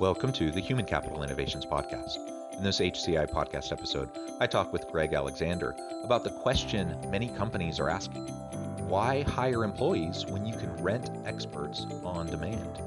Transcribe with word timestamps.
Welcome 0.00 0.30
to 0.34 0.52
the 0.52 0.60
Human 0.60 0.84
Capital 0.84 1.24
Innovations 1.24 1.66
Podcast. 1.66 2.18
In 2.56 2.62
this 2.62 2.78
HCI 2.78 3.28
podcast 3.32 3.72
episode, 3.72 4.08
I 4.38 4.46
talk 4.46 4.72
with 4.72 4.86
Greg 4.92 5.12
Alexander 5.12 5.74
about 6.04 6.22
the 6.22 6.30
question 6.30 6.96
many 7.10 7.26
companies 7.26 7.80
are 7.80 7.90
asking 7.90 8.28
why 8.86 9.22
hire 9.22 9.64
employees 9.64 10.24
when 10.24 10.46
you 10.46 10.56
can 10.56 10.72
rent 10.76 11.10
experts 11.26 11.84
on 12.04 12.28
demand? 12.28 12.78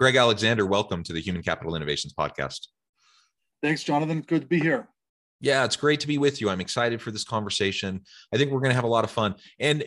Greg 0.00 0.16
Alexander, 0.16 0.64
welcome 0.64 1.02
to 1.02 1.12
the 1.12 1.20
Human 1.20 1.42
Capital 1.42 1.76
Innovations 1.76 2.14
Podcast. 2.14 2.68
Thanks, 3.62 3.82
Jonathan. 3.82 4.22
Good 4.22 4.40
to 4.40 4.46
be 4.46 4.58
here. 4.58 4.88
Yeah, 5.42 5.62
it's 5.66 5.76
great 5.76 6.00
to 6.00 6.06
be 6.06 6.16
with 6.16 6.40
you. 6.40 6.48
I'm 6.48 6.62
excited 6.62 7.02
for 7.02 7.10
this 7.10 7.22
conversation. 7.22 8.00
I 8.32 8.38
think 8.38 8.50
we're 8.50 8.60
going 8.60 8.70
to 8.70 8.76
have 8.76 8.84
a 8.84 8.88
lot 8.88 9.04
of 9.04 9.10
fun. 9.10 9.34
And 9.58 9.84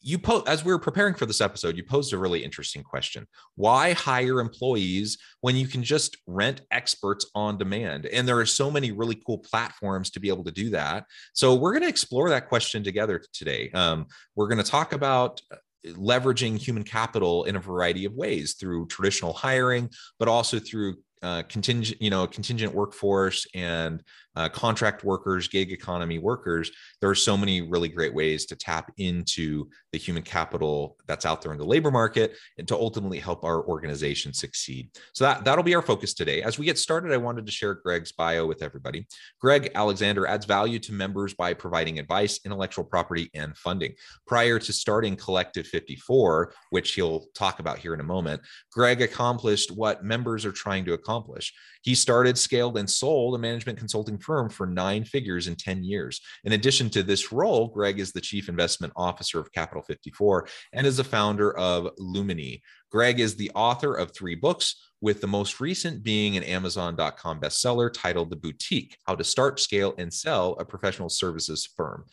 you 0.00 0.18
po- 0.18 0.44
as 0.46 0.64
we 0.64 0.72
were 0.72 0.78
preparing 0.78 1.12
for 1.12 1.26
this 1.26 1.42
episode, 1.42 1.76
you 1.76 1.84
posed 1.84 2.14
a 2.14 2.18
really 2.18 2.42
interesting 2.42 2.82
question. 2.82 3.26
Why 3.56 3.92
hire 3.92 4.40
employees 4.40 5.18
when 5.42 5.56
you 5.56 5.66
can 5.68 5.82
just 5.82 6.16
rent 6.26 6.62
experts 6.70 7.30
on 7.34 7.58
demand? 7.58 8.06
And 8.06 8.26
there 8.26 8.38
are 8.38 8.46
so 8.46 8.70
many 8.70 8.92
really 8.92 9.20
cool 9.26 9.40
platforms 9.40 10.08
to 10.12 10.20
be 10.20 10.30
able 10.30 10.44
to 10.44 10.52
do 10.52 10.70
that. 10.70 11.04
So 11.34 11.54
we're 11.54 11.72
going 11.72 11.82
to 11.82 11.88
explore 11.88 12.30
that 12.30 12.48
question 12.48 12.82
together 12.82 13.22
today. 13.34 13.70
Um, 13.72 14.06
we're 14.36 14.48
going 14.48 14.56
to 14.56 14.70
talk 14.70 14.94
about 14.94 15.42
leveraging 15.86 16.56
human 16.56 16.84
capital 16.84 17.44
in 17.44 17.56
a 17.56 17.60
variety 17.60 18.04
of 18.04 18.14
ways 18.14 18.54
through 18.54 18.86
traditional 18.86 19.32
hiring, 19.32 19.90
but 20.18 20.28
also 20.28 20.58
through 20.58 20.96
uh, 21.22 21.42
contingent, 21.48 22.00
you 22.00 22.10
know, 22.10 22.26
contingent 22.26 22.74
workforce 22.74 23.46
and 23.54 24.02
uh, 24.36 24.48
contract 24.48 25.04
workers, 25.04 25.48
gig 25.48 25.72
economy 25.72 26.18
workers. 26.18 26.70
There 27.00 27.10
are 27.10 27.14
so 27.14 27.36
many 27.36 27.62
really 27.62 27.88
great 27.88 28.14
ways 28.14 28.46
to 28.46 28.56
tap 28.56 28.92
into 28.98 29.68
the 29.92 29.98
human 29.98 30.22
capital 30.22 30.96
that's 31.06 31.26
out 31.26 31.42
there 31.42 31.52
in 31.52 31.58
the 31.58 31.64
labor 31.64 31.90
market 31.90 32.36
and 32.58 32.66
to 32.68 32.76
ultimately 32.76 33.18
help 33.18 33.44
our 33.44 33.64
organization 33.64 34.32
succeed. 34.32 34.90
So 35.12 35.24
that, 35.24 35.44
that'll 35.44 35.64
be 35.64 35.74
our 35.74 35.82
focus 35.82 36.14
today. 36.14 36.42
As 36.42 36.58
we 36.58 36.64
get 36.64 36.78
started, 36.78 37.12
I 37.12 37.16
wanted 37.16 37.46
to 37.46 37.52
share 37.52 37.74
Greg's 37.74 38.12
bio 38.12 38.46
with 38.46 38.62
everybody. 38.62 39.06
Greg 39.40 39.70
Alexander 39.74 40.26
adds 40.26 40.46
value 40.46 40.78
to 40.80 40.92
members 40.92 41.34
by 41.34 41.54
providing 41.54 41.98
advice, 41.98 42.40
intellectual 42.44 42.84
property, 42.84 43.30
and 43.34 43.56
funding. 43.56 43.94
Prior 44.26 44.58
to 44.58 44.72
starting 44.72 45.16
Collective 45.16 45.66
54, 45.66 46.54
which 46.70 46.92
he'll 46.92 47.26
talk 47.34 47.58
about 47.58 47.78
here 47.78 47.94
in 47.94 48.00
a 48.00 48.04
moment, 48.04 48.40
Greg 48.72 49.02
accomplished 49.02 49.70
what 49.70 50.04
members 50.04 50.46
are 50.46 50.52
trying 50.52 50.84
to 50.84 50.92
accomplish. 50.92 51.52
He 51.82 51.94
started, 51.94 52.36
scaled, 52.36 52.76
and 52.76 52.88
sold 52.88 53.34
a 53.34 53.38
management 53.38 53.78
consulting 53.78 54.18
firm 54.20 54.48
for 54.48 54.66
nine 54.66 55.04
figures 55.04 55.48
in 55.48 55.56
10 55.56 55.82
years. 55.82 56.20
In 56.44 56.52
addition 56.52 56.90
to 56.90 57.02
this 57.02 57.32
role, 57.32 57.68
Greg 57.68 57.98
is 57.98 58.12
the 58.12 58.20
chief 58.20 58.48
investment 58.48 58.92
officer 58.96 59.40
of 59.40 59.52
Capital 59.52 59.82
54 59.82 60.46
and 60.72 60.86
is 60.86 60.98
the 60.98 61.04
founder 61.04 61.56
of 61.56 61.88
Lumini. 61.98 62.60
Greg 62.90 63.20
is 63.20 63.36
the 63.36 63.50
author 63.54 63.94
of 63.94 64.12
three 64.14 64.34
books, 64.34 64.76
with 65.00 65.20
the 65.20 65.26
most 65.26 65.60
recent 65.60 66.02
being 66.02 66.36
an 66.36 66.42
Amazon.com 66.42 67.40
bestseller 67.40 67.90
titled 67.92 68.30
The 68.30 68.36
Boutique 68.36 68.98
How 69.06 69.14
to 69.14 69.24
Start, 69.24 69.58
Scale, 69.58 69.94
and 69.98 70.12
Sell 70.12 70.56
a 70.60 70.64
Professional 70.64 71.08
Services 71.08 71.66
Firm. 71.76 72.04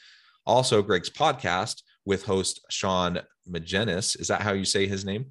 Also, 0.46 0.82
Greg's 0.82 1.10
podcast 1.10 1.82
with 2.06 2.26
host 2.26 2.62
Sean 2.70 3.20
Magennis. 3.50 4.20
Is 4.20 4.30
that 4.30 4.42
how 4.42 4.54
you 4.54 4.64
say 4.64 4.88
his 4.88 5.04
name? 5.04 5.26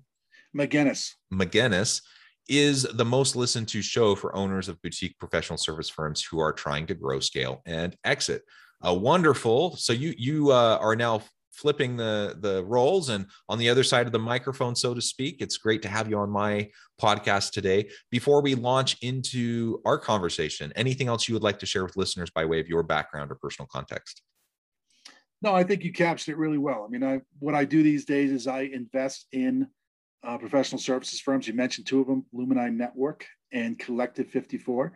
Magennis. 0.55 1.13
Magennis 1.33 2.03
is 2.49 2.83
the 2.83 3.05
most 3.05 3.37
listened 3.37 3.69
to 3.69 3.83
show 3.83 4.15
for 4.15 4.35
owners 4.35 4.69
of 4.69 4.81
boutique 4.83 5.19
professional 5.19 5.57
service 5.57 5.89
firms 5.89 6.23
who 6.23 6.39
are 6.39 6.53
trying 6.53 6.87
to 6.87 6.95
grow, 6.95 7.21
scale, 7.21 7.63
and 7.67 7.97
exit. 8.05 8.43
Uh, 8.87 8.95
wonderful. 8.95 9.77
So 9.77 9.93
you 9.93 10.15
you 10.17 10.51
uh, 10.53 10.79
are 10.81 10.97
now 10.97 11.23
flipping 11.57 11.97
the 11.97 12.37
the 12.41 12.63
roles 12.65 13.09
and 13.09 13.27
on 13.49 13.59
the 13.59 13.69
other 13.69 13.83
side 13.83 14.07
of 14.07 14.13
the 14.13 14.19
microphone, 14.19 14.77
so 14.77 14.95
to 14.95 15.01
speak. 15.01 15.41
It's 15.41 15.57
great 15.57 15.83
to 15.83 15.89
have 15.89 16.09
you 16.09 16.19
on 16.19 16.31
my 16.31 16.69
podcast 17.01 17.53
today. 17.53 17.89
Before 18.11 18.43
we 18.43 18.55
launch 18.55 18.97
into 19.03 19.81
our 19.85 19.99
conversation, 19.99 20.73
anything 20.77 21.09
else 21.09 21.29
you 21.29 21.35
would 21.35 21.43
like 21.43 21.59
to 21.61 21.67
share 21.67 21.85
with 21.85 21.97
listeners 21.97 22.31
by 22.31 22.45
way 22.45 22.61
of 22.61 22.69
your 22.69 22.83
background 22.83 23.31
or 23.31 23.37
personal 23.37 23.67
context? 23.67 24.23
No, 25.43 25.55
I 25.55 25.65
think 25.65 25.85
you 25.85 25.93
captured 25.93 26.33
it 26.33 26.39
really 26.39 26.59
well. 26.59 26.85
I 26.87 26.91
mean, 26.91 27.05
I 27.05 27.21
what 27.39 27.55
I 27.55 27.65
do 27.65 27.83
these 27.83 28.05
days 28.05 28.31
is 28.31 28.47
I 28.47 28.63
invest 28.63 29.27
in 29.33 29.69
uh, 30.27 30.37
professional 30.37 30.81
services 30.81 31.21
firms. 31.21 31.47
You 31.47 31.55
mentioned 31.55 31.87
two 31.87 32.01
of 32.01 32.07
them, 32.07 32.27
Lumini 32.35 32.75
Network 32.75 33.27
and 33.53 33.79
Collective 33.79 34.29
54. 34.29 34.93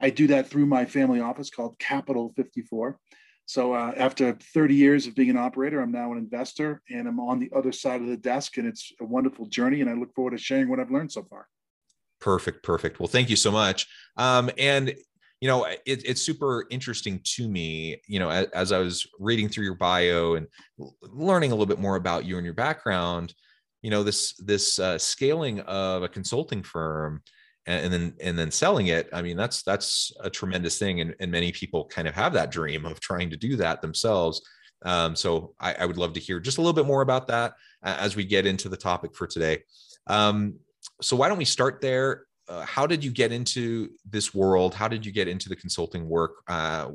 I 0.00 0.10
do 0.10 0.26
that 0.28 0.48
through 0.48 0.66
my 0.66 0.86
family 0.86 1.20
office 1.20 1.50
called 1.50 1.78
Capital 1.78 2.32
54. 2.36 2.98
So 3.44 3.74
uh, 3.74 3.92
after 3.96 4.32
30 4.54 4.74
years 4.74 5.06
of 5.06 5.14
being 5.14 5.28
an 5.28 5.36
operator, 5.36 5.80
I'm 5.80 5.92
now 5.92 6.12
an 6.12 6.18
investor 6.18 6.80
and 6.88 7.06
I'm 7.06 7.20
on 7.20 7.40
the 7.40 7.50
other 7.54 7.72
side 7.72 8.00
of 8.00 8.06
the 8.06 8.16
desk 8.16 8.56
and 8.56 8.66
it's 8.66 8.92
a 9.00 9.04
wonderful 9.04 9.46
journey 9.46 9.80
and 9.80 9.90
I 9.90 9.94
look 9.94 10.14
forward 10.14 10.30
to 10.30 10.38
sharing 10.38 10.68
what 10.68 10.80
I've 10.80 10.90
learned 10.90 11.12
so 11.12 11.24
far. 11.24 11.46
Perfect, 12.20 12.62
perfect. 12.62 13.00
Well, 13.00 13.08
thank 13.08 13.28
you 13.28 13.36
so 13.36 13.50
much. 13.50 13.86
Um, 14.16 14.50
and 14.56 14.94
you 15.40 15.48
know, 15.48 15.64
it, 15.64 15.78
it's 15.86 16.20
super 16.20 16.66
interesting 16.70 17.18
to 17.24 17.48
me, 17.48 18.00
you 18.06 18.18
know, 18.18 18.30
as, 18.30 18.46
as 18.48 18.72
I 18.72 18.78
was 18.78 19.06
reading 19.18 19.48
through 19.48 19.64
your 19.64 19.74
bio 19.74 20.34
and 20.34 20.46
learning 21.02 21.50
a 21.50 21.54
little 21.54 21.66
bit 21.66 21.80
more 21.80 21.96
about 21.96 22.26
you 22.26 22.36
and 22.36 22.44
your 22.44 22.54
background, 22.54 23.34
you 23.82 23.90
know 23.90 24.02
this 24.02 24.34
this 24.34 24.78
uh, 24.78 24.98
scaling 24.98 25.60
of 25.60 26.02
a 26.02 26.08
consulting 26.08 26.62
firm 26.62 27.22
and, 27.66 27.84
and, 27.84 27.92
then 27.92 28.14
and 28.20 28.38
then 28.38 28.50
selling 28.50 28.88
it 28.88 29.08
i 29.12 29.22
mean 29.22 29.36
that's 29.36 29.62
that's 29.62 30.12
a 30.20 30.30
tremendous 30.30 30.78
thing. 30.78 31.00
And, 31.00 31.14
and 31.20 31.30
many 31.30 31.52
people 31.52 31.84
kind 31.84 32.08
of 32.08 32.14
have 32.14 32.32
that 32.34 32.50
dream 32.50 32.84
of 32.84 33.00
trying 33.00 33.30
to 33.30 33.36
do 33.36 33.56
that 33.56 33.82
themselves. 33.82 34.42
Um, 34.82 35.14
so 35.14 35.54
I, 35.60 35.74
I, 35.74 35.84
would 35.84 35.98
love 35.98 36.14
to 36.14 36.20
hear 36.20 36.40
just 36.40 36.56
a 36.56 36.60
little 36.62 36.72
bit 36.72 36.86
more 36.86 37.02
about 37.02 37.28
that 37.28 37.52
uh, 37.82 37.96
as 37.98 38.16
we 38.16 38.24
get 38.24 38.46
into 38.46 38.70
the 38.70 38.78
topic 38.78 39.14
for 39.14 39.26
today. 39.26 39.58
Um, 40.06 40.54
so 41.02 41.16
why 41.16 41.28
don't 41.28 41.36
we 41.36 41.44
start 41.44 41.82
there? 41.82 42.24
Uh, 42.48 42.64
how 42.64 42.86
did 42.86 43.04
you 43.04 43.10
get 43.10 43.30
into 43.30 43.90
this 44.08 44.34
world? 44.34 44.74
How 44.74 44.88
did 44.88 45.04
you 45.04 45.12
get 45.12 45.28
into 45.28 45.50
the 45.50 45.56
consulting 45.56 46.08
work? 46.08 46.42
Uh, 46.48 46.88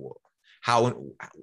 how 0.65 0.91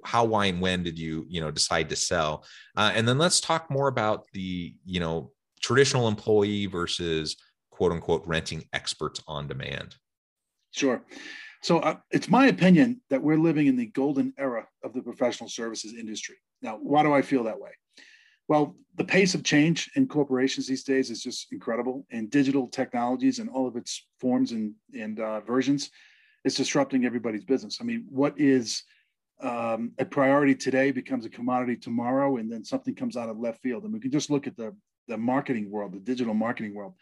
how 0.03 0.25
why 0.25 0.47
and 0.47 0.59
when 0.59 0.83
did 0.83 0.99
you 0.99 1.25
you 1.29 1.39
know 1.39 1.49
decide 1.49 1.87
to 1.87 1.95
sell? 1.95 2.43
Uh, 2.75 2.91
and 2.93 3.07
then 3.07 3.17
let's 3.17 3.39
talk 3.39 3.71
more 3.71 3.87
about 3.87 4.25
the 4.33 4.75
you 4.83 4.99
know 4.99 5.31
traditional 5.61 6.09
employee 6.09 6.65
versus 6.65 7.37
quote 7.71 7.93
unquote 7.93 8.21
renting 8.25 8.65
experts 8.73 9.23
on 9.25 9.47
demand. 9.47 9.95
Sure. 10.71 11.05
So 11.61 11.79
uh, 11.79 11.95
it's 12.11 12.27
my 12.27 12.47
opinion 12.47 12.99
that 13.09 13.23
we're 13.23 13.37
living 13.37 13.67
in 13.67 13.77
the 13.77 13.85
golden 13.85 14.33
era 14.37 14.67
of 14.83 14.91
the 14.91 15.01
professional 15.01 15.49
services 15.49 15.93
industry. 15.97 16.35
Now 16.61 16.77
why 16.81 17.01
do 17.03 17.13
i 17.13 17.21
feel 17.21 17.45
that 17.45 17.61
way? 17.61 17.71
Well 18.49 18.75
the 18.95 19.05
pace 19.05 19.35
of 19.35 19.43
change 19.45 19.89
in 19.95 20.05
corporations 20.05 20.67
these 20.67 20.83
days 20.83 21.09
is 21.09 21.23
just 21.23 21.47
incredible 21.53 22.05
and 22.11 22.29
digital 22.29 22.67
technologies 22.67 23.39
and 23.39 23.49
all 23.49 23.69
of 23.69 23.77
its 23.77 24.05
forms 24.19 24.51
and, 24.51 24.73
and 24.93 25.21
uh, 25.21 25.39
versions 25.39 25.89
is 26.43 26.55
disrupting 26.55 27.05
everybody's 27.05 27.45
business. 27.45 27.77
I 27.79 27.85
mean 27.85 28.05
what 28.09 28.33
is 28.37 28.83
um, 29.41 29.91
a 29.99 30.05
priority 30.05 30.55
today 30.55 30.91
becomes 30.91 31.25
a 31.25 31.29
commodity 31.29 31.75
tomorrow, 31.75 32.37
and 32.37 32.51
then 32.51 32.63
something 32.63 32.95
comes 32.95 33.17
out 33.17 33.29
of 33.29 33.39
left 33.39 33.61
field. 33.61 33.83
And 33.83 33.93
we 33.93 33.99
can 33.99 34.11
just 34.11 34.29
look 34.29 34.47
at 34.47 34.55
the 34.57 34.75
the 35.07 35.17
marketing 35.17 35.69
world, 35.69 35.93
the 35.93 35.99
digital 35.99 36.33
marketing 36.33 36.73
world. 36.73 36.93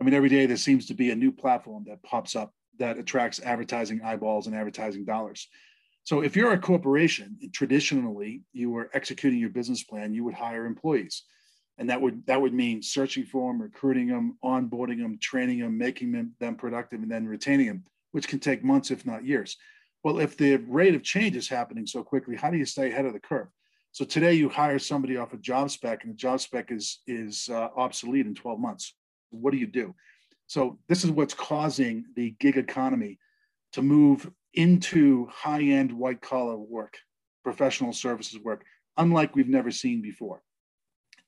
I 0.00 0.04
mean, 0.04 0.14
every 0.14 0.30
day 0.30 0.46
there 0.46 0.56
seems 0.56 0.86
to 0.86 0.94
be 0.94 1.10
a 1.10 1.16
new 1.16 1.30
platform 1.30 1.84
that 1.88 2.02
pops 2.02 2.34
up 2.34 2.52
that 2.78 2.98
attracts 2.98 3.40
advertising 3.40 4.00
eyeballs 4.02 4.46
and 4.46 4.56
advertising 4.56 5.04
dollars. 5.04 5.48
So 6.04 6.20
if 6.22 6.36
you're 6.36 6.52
a 6.52 6.58
corporation, 6.58 7.38
traditionally 7.52 8.42
you 8.52 8.70
were 8.70 8.90
executing 8.92 9.38
your 9.38 9.50
business 9.50 9.82
plan, 9.82 10.12
you 10.12 10.24
would 10.24 10.34
hire 10.34 10.66
employees. 10.66 11.22
And 11.78 11.90
that 11.90 12.00
would 12.00 12.26
that 12.26 12.40
would 12.40 12.54
mean 12.54 12.82
searching 12.82 13.24
for 13.24 13.52
them, 13.52 13.60
recruiting 13.60 14.08
them, 14.08 14.38
onboarding 14.44 15.00
them, 15.00 15.18
training 15.18 15.60
them, 15.60 15.76
making 15.76 16.12
them, 16.12 16.34
them 16.38 16.56
productive, 16.56 17.02
and 17.02 17.10
then 17.10 17.26
retaining 17.26 17.66
them, 17.66 17.84
which 18.12 18.28
can 18.28 18.38
take 18.38 18.62
months, 18.62 18.90
if 18.90 19.04
not 19.04 19.24
years. 19.24 19.56
Well, 20.04 20.20
if 20.20 20.36
the 20.36 20.56
rate 20.56 20.94
of 20.94 21.02
change 21.02 21.34
is 21.34 21.48
happening 21.48 21.86
so 21.86 22.02
quickly, 22.04 22.36
how 22.36 22.50
do 22.50 22.58
you 22.58 22.66
stay 22.66 22.90
ahead 22.90 23.06
of 23.06 23.14
the 23.14 23.20
curve? 23.20 23.48
So 23.92 24.04
today 24.04 24.34
you 24.34 24.50
hire 24.50 24.78
somebody 24.78 25.16
off 25.16 25.32
a 25.32 25.38
job 25.38 25.70
spec 25.70 26.04
and 26.04 26.12
the 26.12 26.16
job 26.16 26.40
spec 26.40 26.70
is, 26.70 27.00
is 27.06 27.48
uh, 27.50 27.68
obsolete 27.74 28.26
in 28.26 28.34
12 28.34 28.60
months. 28.60 28.94
What 29.30 29.52
do 29.52 29.56
you 29.56 29.66
do? 29.66 29.94
So 30.46 30.78
this 30.88 31.04
is 31.04 31.10
what's 31.10 31.32
causing 31.32 32.04
the 32.16 32.34
gig 32.38 32.58
economy 32.58 33.18
to 33.72 33.80
move 33.80 34.30
into 34.52 35.26
high-end 35.32 35.90
white 35.90 36.20
collar 36.20 36.58
work, 36.58 36.98
professional 37.42 37.94
services 37.94 38.38
work, 38.38 38.62
unlike 38.98 39.34
we've 39.34 39.48
never 39.48 39.70
seen 39.70 40.02
before. 40.02 40.42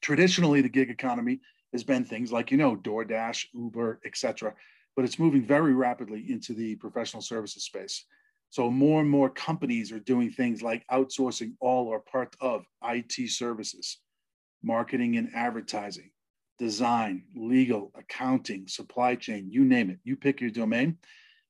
Traditionally, 0.03 0.61
the 0.61 0.69
gig 0.69 0.91
economy 0.91 1.41
has 1.73 1.83
been 1.83 2.05
things 2.05 2.31
like, 2.31 2.51
you 2.51 2.59
know, 2.59 2.77
DoorDash, 2.77 3.47
Uber, 3.55 4.01
etc., 4.05 4.53
but 4.95 5.05
it's 5.05 5.19
moving 5.19 5.47
very 5.47 5.73
rapidly 5.73 6.31
into 6.31 6.53
the 6.53 6.77
professional 6.77 7.23
services 7.23 7.65
space. 7.65 8.05
So 8.57 8.71
more 8.71 9.03
and 9.03 9.11
more 9.11 9.29
companies 9.29 9.93
are 9.93 10.01
doing 10.01 10.31
things 10.31 10.63
like 10.63 10.87
outsourcing 10.89 11.53
all 11.61 11.89
or 11.89 12.01
part 12.01 12.35
of 12.41 12.65
IT 12.83 13.31
services, 13.31 13.99
marketing 14.63 15.19
and 15.19 15.29
advertising, 15.35 16.11
design, 16.59 17.25
legal, 17.35 17.93
accounting, 17.95 18.67
supply 18.67 19.15
chain, 19.15 19.51
you 19.51 19.65
name 19.65 19.91
it. 19.91 19.99
You 20.05 20.17
pick 20.17 20.41
your 20.41 20.49
domain 20.51 20.97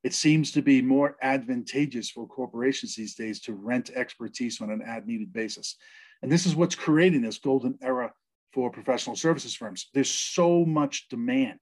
it 0.06 0.14
seems 0.14 0.53
to 0.53 0.62
be 0.62 0.81
more 0.81 1.17
advantageous 1.20 2.11
for 2.11 2.29
corporations 2.29 2.94
these 2.94 3.17
days 3.17 3.41
to 3.41 3.55
rent 3.55 3.91
expertise 3.93 4.61
on 4.61 4.70
an 4.70 4.81
ad 4.81 5.05
needed 5.05 5.32
basis. 5.32 5.76
And 6.23 6.31
this 6.31 6.47
is 6.47 6.55
what's 6.55 6.76
creating 6.76 7.23
this 7.23 7.38
golden 7.38 7.76
era 7.82 8.12
for 8.52 8.70
professional 8.70 9.17
services 9.17 9.56
firms. 9.56 9.91
There's 9.94 10.11
so 10.11 10.64
much 10.64 11.09
demand. 11.09 11.59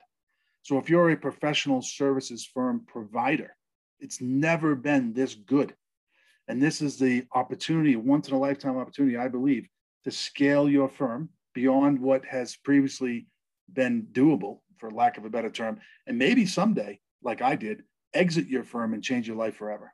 So 0.61 0.77
if 0.77 0.91
you're 0.91 1.11
a 1.11 1.17
professional 1.17 1.81
services 1.81 2.45
firm 2.45 2.83
provider, 2.87 3.57
it's 4.05 4.21
never 4.21 4.77
been 4.77 5.15
this 5.15 5.35
good. 5.35 5.75
And 6.47 6.63
this 6.63 6.83
is 6.83 6.99
the 6.99 7.25
opportunity, 7.35 7.97
once 7.97 8.29
in 8.29 8.35
a 8.35 8.39
lifetime 8.39 8.77
opportunity, 8.77 9.17
I 9.17 9.29
believe, 9.29 9.67
to 10.05 10.11
scale 10.11 10.69
your 10.69 10.89
firm 10.89 11.31
beyond 11.55 11.99
what 11.99 12.25
has 12.27 12.55
previously 12.55 13.27
been 13.73 14.07
doable, 14.13 14.61
for 14.77 14.91
lack 14.91 15.17
of 15.17 15.25
a 15.25 15.31
better 15.31 15.49
term. 15.49 15.81
And 16.07 16.19
maybe 16.19 16.45
someday, 16.45 17.01
like 17.23 17.41
I 17.41 17.57
did, 17.57 17.83
exit 18.13 18.47
your 18.47 18.63
firm 18.63 18.93
and 18.93 19.03
change 19.03 19.27
your 19.27 19.37
life 19.37 19.57
forever. 19.57 19.93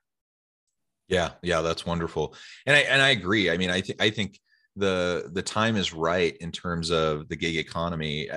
Yeah, 1.09 1.31
yeah, 1.43 1.61
that's 1.61 1.87
wonderful. 1.87 2.35
And 2.67 2.77
I 2.77 2.81
and 2.81 3.01
I 3.01 3.11
agree. 3.11 3.51
I 3.51 3.57
mean, 3.57 3.71
I 3.71 3.81
think 3.81 4.03
I 4.03 4.11
think 4.11 4.41
the 4.77 5.31
the 5.33 5.43
time 5.43 5.77
is 5.77 5.93
right 5.93 6.37
in 6.39 6.51
terms 6.51 6.91
of 6.91 7.29
the 7.29 7.37
gig 7.37 7.57
economy. 7.57 8.29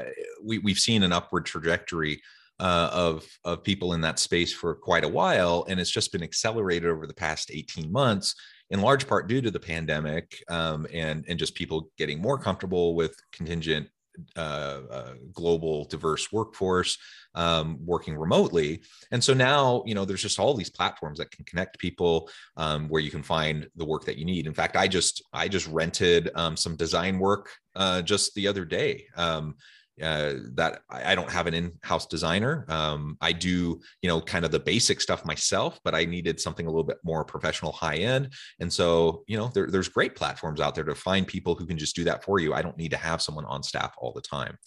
We 0.43 0.59
we've 0.59 0.77
seen 0.77 1.03
an 1.03 1.11
upward 1.11 1.45
trajectory 1.45 2.21
uh, 2.59 2.89
of 2.91 3.25
of 3.43 3.63
people 3.63 3.93
in 3.93 4.01
that 4.01 4.19
space 4.19 4.53
for 4.53 4.75
quite 4.75 5.03
a 5.03 5.09
while, 5.09 5.65
and 5.67 5.79
it's 5.79 5.89
just 5.91 6.11
been 6.11 6.23
accelerated 6.23 6.89
over 6.89 7.07
the 7.07 7.13
past 7.13 7.51
eighteen 7.51 7.91
months, 7.91 8.35
in 8.69 8.81
large 8.81 9.07
part 9.07 9.27
due 9.27 9.41
to 9.41 9.51
the 9.51 9.59
pandemic 9.59 10.43
um, 10.49 10.87
and 10.93 11.25
and 11.27 11.39
just 11.39 11.55
people 11.55 11.89
getting 11.97 12.21
more 12.21 12.37
comfortable 12.37 12.95
with 12.95 13.15
contingent 13.31 13.87
uh, 14.35 14.81
uh, 14.91 15.13
global 15.31 15.85
diverse 15.85 16.31
workforce 16.31 16.97
um, 17.35 17.79
working 17.83 18.15
remotely. 18.15 18.83
And 19.11 19.23
so 19.23 19.33
now 19.33 19.83
you 19.85 19.95
know 19.95 20.05
there's 20.05 20.21
just 20.21 20.39
all 20.39 20.53
these 20.53 20.69
platforms 20.69 21.17
that 21.19 21.31
can 21.31 21.45
connect 21.45 21.79
people 21.79 22.29
um, 22.57 22.87
where 22.89 23.01
you 23.01 23.11
can 23.11 23.23
find 23.23 23.67
the 23.75 23.85
work 23.85 24.05
that 24.05 24.17
you 24.17 24.25
need. 24.25 24.47
In 24.47 24.53
fact 24.53 24.75
i 24.75 24.87
just 24.87 25.23
i 25.33 25.47
just 25.47 25.67
rented 25.67 26.29
um, 26.35 26.55
some 26.55 26.75
design 26.75 27.19
work 27.19 27.49
uh, 27.75 28.01
just 28.01 28.33
the 28.35 28.47
other 28.47 28.65
day. 28.65 29.05
Um, 29.15 29.55
uh, 30.01 30.33
that 30.55 30.81
I 30.89 31.13
don't 31.13 31.29
have 31.29 31.45
an 31.45 31.53
in-house 31.53 32.07
designer. 32.07 32.65
Um, 32.67 33.17
I 33.21 33.31
do, 33.31 33.79
you 34.01 34.09
know, 34.09 34.19
kind 34.19 34.43
of 34.43 34.51
the 34.51 34.59
basic 34.59 35.01
stuff 35.01 35.25
myself, 35.25 35.79
but 35.83 35.93
I 35.93 36.05
needed 36.05 36.39
something 36.39 36.65
a 36.65 36.69
little 36.69 36.83
bit 36.83 36.97
more 37.03 37.23
professional, 37.23 37.71
high 37.71 37.97
end. 37.97 38.33
And 38.59 38.71
so, 38.71 39.23
you 39.27 39.37
know, 39.37 39.51
there, 39.53 39.67
there's 39.67 39.89
great 39.89 40.15
platforms 40.15 40.59
out 40.59 40.73
there 40.73 40.83
to 40.83 40.95
find 40.95 41.27
people 41.27 41.53
who 41.53 41.67
can 41.67 41.77
just 41.77 41.95
do 41.95 42.03
that 42.05 42.23
for 42.23 42.39
you. 42.39 42.53
I 42.53 42.61
don't 42.63 42.77
need 42.77 42.91
to 42.91 42.97
have 42.97 43.21
someone 43.21 43.45
on 43.45 43.61
staff 43.61 43.93
all 43.97 44.13
the 44.13 44.21
time. 44.21 44.57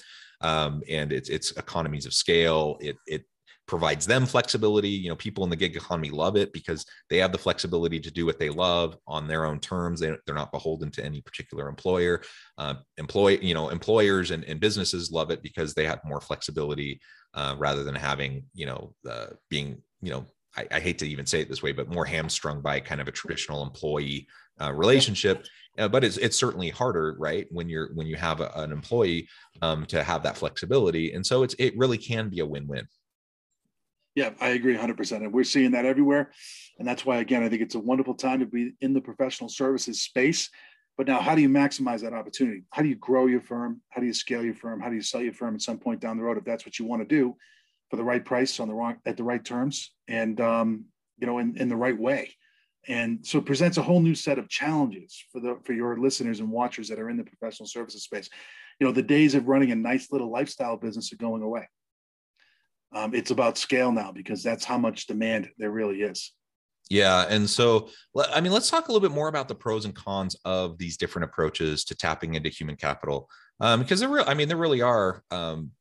Um, 0.43 0.83
and 0.89 1.13
it's 1.13 1.29
it's 1.31 1.53
economies 1.53 2.07
of 2.07 2.13
scale. 2.13 2.77
It 2.81 2.97
it 3.07 3.25
provides 3.67 4.07
them 4.07 4.27
flexibility. 4.27 4.89
You 4.89 5.09
know, 5.09 5.17
people 5.17 5.45
in 5.45 5.51
the 5.51 5.57
gig 5.57 5.77
economy 5.77 6.11
love 6.11 6.37
it 6.37 6.53
because 6.53 6.85
they 7.11 7.19
have 7.19 7.33
the 7.33 7.39
flexibility 7.39 8.01
to 8.01 8.11
do 8.11 8.25
what 8.27 8.39
they 8.39 8.49
love 8.49 8.97
on 9.07 9.27
their 9.27 9.45
own 9.45 9.61
terms. 9.61 10.01
They, 10.01 10.17
they're 10.25 10.35
not 10.35 10.53
beholden 10.53 10.91
to 10.93 11.05
any 11.05 11.21
particular 11.21 11.69
employer. 11.69 12.23
Uh, 12.59 12.75
employ, 12.97 13.39
you 13.43 13.55
know, 13.55 13.71
employers 13.71 14.31
and, 14.31 14.45
and 14.45 14.61
businesses 14.61 15.11
love 15.11 15.31
it 15.31 15.43
because 15.43 15.75
they 15.75 15.87
have 15.87 16.01
more 16.05 16.21
flexibility 16.21 17.01
uh, 17.35 17.55
rather 17.59 17.85
than 17.85 17.95
having, 17.95 18.45
you 18.55 18.67
know, 18.67 18.95
uh, 19.09 19.27
being, 19.51 19.83
you 20.01 20.11
know, 20.11 20.25
I, 20.57 20.67
I, 20.71 20.81
hate 20.81 20.99
to 20.99 21.09
even 21.09 21.27
say 21.27 21.41
it 21.41 21.49
this 21.49 21.63
way, 21.63 21.73
but 21.73 21.93
more 21.93 22.07
hamstrung 22.07 22.63
by 22.63 22.81
kind 22.81 23.01
of 23.01 23.09
a 23.09 23.13
traditional 23.13 23.63
employee 23.63 24.27
uh, 24.61 24.73
relationship. 24.73 25.47
Uh, 25.79 25.87
but 25.87 26.03
it's 26.03 26.17
it's 26.17 26.39
certainly 26.39 26.71
harder, 26.71 27.15
right? 27.19 27.47
When 27.51 27.69
you're 27.69 27.91
when 27.95 28.07
you 28.07 28.17
have 28.17 28.41
a, 28.41 28.51
an 28.55 28.73
employee 28.73 29.29
um, 29.61 29.85
to 29.87 30.03
have 30.03 30.23
that 30.23 30.39
flexibility, 30.39 31.13
and 31.13 31.27
so 31.27 31.43
it's 31.43 31.55
it 31.59 31.77
really 31.77 31.99
can 31.99 32.31
be 32.31 32.41
a 32.41 32.47
win-win. 32.47 32.89
Yeah, 34.17 34.31
I 34.41 34.49
agree 34.49 34.75
100%. 34.75 35.13
And 35.19 35.33
we're 35.33 35.45
seeing 35.45 35.73
that 35.73 35.85
everywhere. 35.85 36.33
And 36.79 36.89
that's 36.89 37.05
why, 37.05 37.19
again, 37.19 37.43
I 37.43 37.51
think 37.51 37.61
it's 37.61 37.75
a 37.75 37.79
wonderful 37.81 38.15
time 38.15 38.41
to 38.41 38.47
be 38.47 38.73
in 38.81 38.95
the 38.95 39.01
professional 39.01 39.51
services 39.51 40.01
space. 40.01 40.49
But 40.97 41.07
now, 41.07 41.21
how 41.21 41.35
do 41.35 41.43
you 41.43 41.51
maximize 41.51 42.01
that 42.01 42.15
opportunity? 42.15 42.63
How 42.71 42.81
do 42.81 42.89
you 42.89 42.95
grow 42.95 43.27
your 43.27 43.43
firm? 43.43 43.83
How 43.91 44.01
do 44.01 44.07
you 44.07 44.15
scale 44.15 44.43
your 44.43 44.55
firm? 44.55 44.81
How 44.81 44.89
do 44.89 44.95
you 44.95 45.03
sell 45.03 45.21
your 45.21 45.35
firm 45.35 45.55
at 45.55 45.61
some 45.61 45.79
point 45.79 46.01
down 46.01 46.17
the 46.17 46.23
road 46.23 46.39
if 46.39 46.45
that's 46.45 46.65
what 46.65 46.79
you 46.79 46.87
want 46.87 47.03
to 47.03 47.07
do 47.07 47.37
for 47.91 47.97
the 47.97 48.05
right 48.05 48.25
price 48.25 48.59
on 48.59 48.69
the 48.69 48.75
wrong 48.75 48.97
at 49.05 49.19
the 49.19 49.23
right 49.23 49.45
terms 49.45 49.93
and 50.09 50.41
um, 50.41 50.87
you 51.19 51.27
know 51.27 51.39
in, 51.39 51.55
in 51.59 51.69
the 51.69 51.77
right 51.77 51.99
way? 51.99 52.35
And 52.89 53.27
so 53.27 53.39
it 53.39 53.45
presents 53.45 53.77
a 53.77 53.83
whole 53.83 54.01
new 54.01 54.15
set 54.15 54.39
of 54.39 54.49
challenges 54.49 55.23
for 55.31 55.41
the 55.43 55.59
for 55.65 55.75
your 55.75 55.99
listeners 55.99 56.41
and 56.41 56.51
watchers 56.51 56.89
that 56.89 56.99
are 56.99 57.11
in 57.11 57.19
the 57.19 57.25
professional 57.25 57.67
services 57.67 58.05
space. 58.05 58.31
You 58.81 58.87
know, 58.87 58.93
the 58.95 59.03
days 59.03 59.35
of 59.35 59.47
running 59.49 59.73
a 59.73 59.77
nice 59.77 60.11
little 60.11 60.31
lifestyle 60.31 60.79
business 60.79 61.13
are 61.13 61.17
going 61.17 61.43
away 61.43 61.69
um, 62.93 63.15
it's 63.15 63.31
about 63.31 63.59
scale 63.59 63.93
now 63.93 64.13
because 64.13 64.43
that's 64.43 64.65
how 64.65 64.79
much 64.79 65.07
demand 65.07 65.51
there 65.59 65.71
really 65.71 66.03
is. 66.03 66.33
Yeah. 66.89 67.27
And 67.29 67.49
so, 67.51 67.89
I 68.33 68.41
mean, 68.41 68.53
let's 68.53 68.71
talk 68.71 68.89
a 68.89 68.93
little 68.93 69.07
bit 69.07 69.15
more 69.15 69.29
about 69.29 69.49
the 69.49 69.55
pros 69.55 69.85
and 69.85 69.95
cons 69.95 70.37
of 70.45 70.79
these 70.79 70.97
different 70.97 71.25
approaches 71.25 71.85
to 71.87 71.97
tapping 71.97 72.35
into 72.35 72.49
human 72.49 72.77
capital. 72.77 73.29
Um, 73.61 73.81
because 73.81 74.01
there, 74.01 74.09
really, 74.09 74.29
I 74.29 74.35
mean, 74.35 74.49
there 74.49 74.57
really 74.57 74.83
are 74.83 75.23
um, 75.31 75.73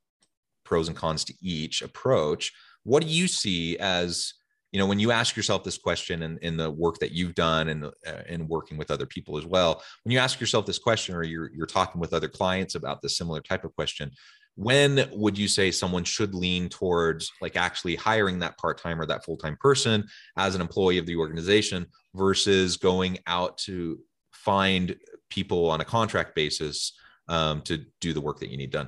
pros 0.64 0.88
and 0.88 0.98
cons 0.98 1.24
to 1.26 1.34
each 1.42 1.82
approach. 1.82 2.52
What 2.84 3.04
do 3.04 3.10
you 3.10 3.28
see 3.28 3.78
as, 3.78 4.34
you 4.72 4.80
know, 4.80 4.88
when 4.88 5.00
you 5.00 5.12
ask 5.12 5.36
yourself 5.36 5.64
this 5.64 5.78
question 5.78 6.24
and 6.24 6.40
in, 6.40 6.54
in, 6.54 6.58
the 6.58 6.72
work 6.72 6.98
that 7.00 7.12
you've 7.12 7.36
done 7.36 7.70
and 7.70 7.86
uh, 7.86 8.22
in 8.28 8.48
working 8.48 8.78
with 8.78 8.90
other 8.90 9.06
people 9.06 9.38
as 9.38 9.46
well, 9.46 9.84
when 10.04 10.12
you 10.12 10.20
ask 10.20 10.40
yourself 10.40 10.66
this 10.66 10.80
question 10.80 11.16
or 11.16 11.24
you're, 11.24 11.52
you're 11.54 11.68
talking 11.68 12.02
with 12.02 12.14
other 12.14 12.28
clients 12.28 12.76
about 12.76 13.02
this 13.02 13.18
similar 13.18 13.42
type 13.42 13.64
of 13.64 13.76
question, 13.76 14.12
when 14.56 15.08
would 15.12 15.38
you 15.38 15.48
say 15.48 15.70
someone 15.70 16.04
should 16.04 16.34
lean 16.34 16.70
towards 16.70 17.32
like 17.42 17.58
actually 17.58 17.96
hiring 17.96 18.40
that 18.40 18.58
part-time 18.58 19.00
or 19.00 19.06
that 19.06 19.24
full-time 19.26 19.58
person 19.60 20.08
as 20.38 20.56
an 20.56 20.62
employee 20.62 20.98
of 20.98 21.06
the 21.06 21.16
organization 21.16 21.86
versus 22.14 22.78
going 22.78 23.18
out 23.28 23.58
to 23.58 24.00
find 24.32 24.96
people 25.30 25.70
on 25.70 25.82
a 25.82 25.86
contract 25.86 26.36
basis 26.36 26.94
um, 27.28 27.62
to 27.62 27.86
do 28.00 28.14
the 28.14 28.22
work 28.22 28.40
that 28.40 28.50
you 28.50 28.58
need 28.58 28.72
done? 28.72 28.88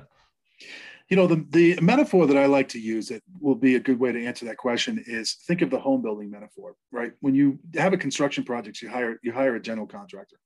You 1.10 1.16
know 1.16 1.26
the, 1.26 1.44
the 1.50 1.78
metaphor 1.80 2.26
that 2.26 2.36
i 2.36 2.44
like 2.44 2.68
to 2.68 2.78
use 2.78 3.08
that 3.08 3.22
will 3.40 3.54
be 3.54 3.76
a 3.76 3.80
good 3.80 3.98
way 3.98 4.12
to 4.12 4.26
answer 4.26 4.44
that 4.44 4.58
question 4.58 5.02
is 5.06 5.38
think 5.46 5.62
of 5.62 5.70
the 5.70 5.78
home 5.78 6.02
building 6.02 6.30
metaphor 6.30 6.76
right? 6.92 7.12
When 7.20 7.34
you 7.34 7.58
have 7.74 7.92
a 7.92 7.98
construction 7.98 8.44
project 8.44 8.80
you 8.82 8.88
hire 8.88 9.18
you 9.22 9.32
hire 9.32 9.56
a 9.56 9.60
general 9.60 9.86
contractor. 9.86 10.36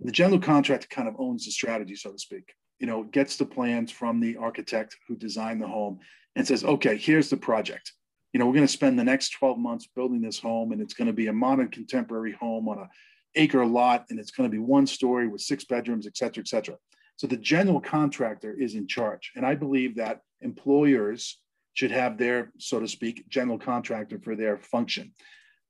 The 0.00 0.12
general 0.12 0.40
contractor 0.40 0.88
kind 0.88 1.08
of 1.08 1.14
owns 1.18 1.44
the 1.44 1.52
strategy 1.52 1.94
so 1.94 2.10
to 2.10 2.18
speak 2.18 2.52
you 2.80 2.86
know, 2.86 3.04
gets 3.04 3.36
the 3.36 3.44
plans 3.44 3.92
from 3.92 4.18
the 4.18 4.36
architect 4.36 4.96
who 5.06 5.14
designed 5.14 5.62
the 5.62 5.68
home 5.68 6.00
and 6.34 6.46
says, 6.46 6.64
okay, 6.64 6.96
here's 6.96 7.30
the 7.30 7.36
project. 7.36 7.92
You 8.32 8.40
know, 8.40 8.46
we're 8.46 8.54
going 8.54 8.66
to 8.66 8.72
spend 8.72 8.98
the 8.98 9.04
next 9.04 9.30
12 9.30 9.58
months 9.58 9.88
building 9.94 10.22
this 10.22 10.38
home, 10.38 10.72
and 10.72 10.80
it's 10.80 10.94
going 10.94 11.06
to 11.06 11.12
be 11.12 11.26
a 11.26 11.32
modern 11.32 11.68
contemporary 11.68 12.32
home 12.32 12.68
on 12.68 12.78
a 12.78 12.88
acre 13.36 13.64
lot, 13.64 14.06
and 14.10 14.18
it's 14.18 14.30
going 14.30 14.48
to 14.48 14.52
be 14.52 14.58
one 14.58 14.86
story 14.86 15.28
with 15.28 15.40
six 15.40 15.64
bedrooms, 15.64 16.06
et 16.06 16.16
cetera, 16.16 16.40
et 16.40 16.48
cetera. 16.48 16.76
So 17.16 17.26
the 17.26 17.36
general 17.36 17.80
contractor 17.80 18.56
is 18.58 18.74
in 18.74 18.86
charge. 18.86 19.32
And 19.36 19.44
I 19.44 19.54
believe 19.54 19.96
that 19.96 20.22
employers 20.40 21.38
should 21.74 21.90
have 21.90 22.16
their, 22.16 22.50
so 22.58 22.80
to 22.80 22.88
speak, 22.88 23.28
general 23.28 23.58
contractor 23.58 24.18
for 24.18 24.34
their 24.34 24.58
function. 24.58 25.12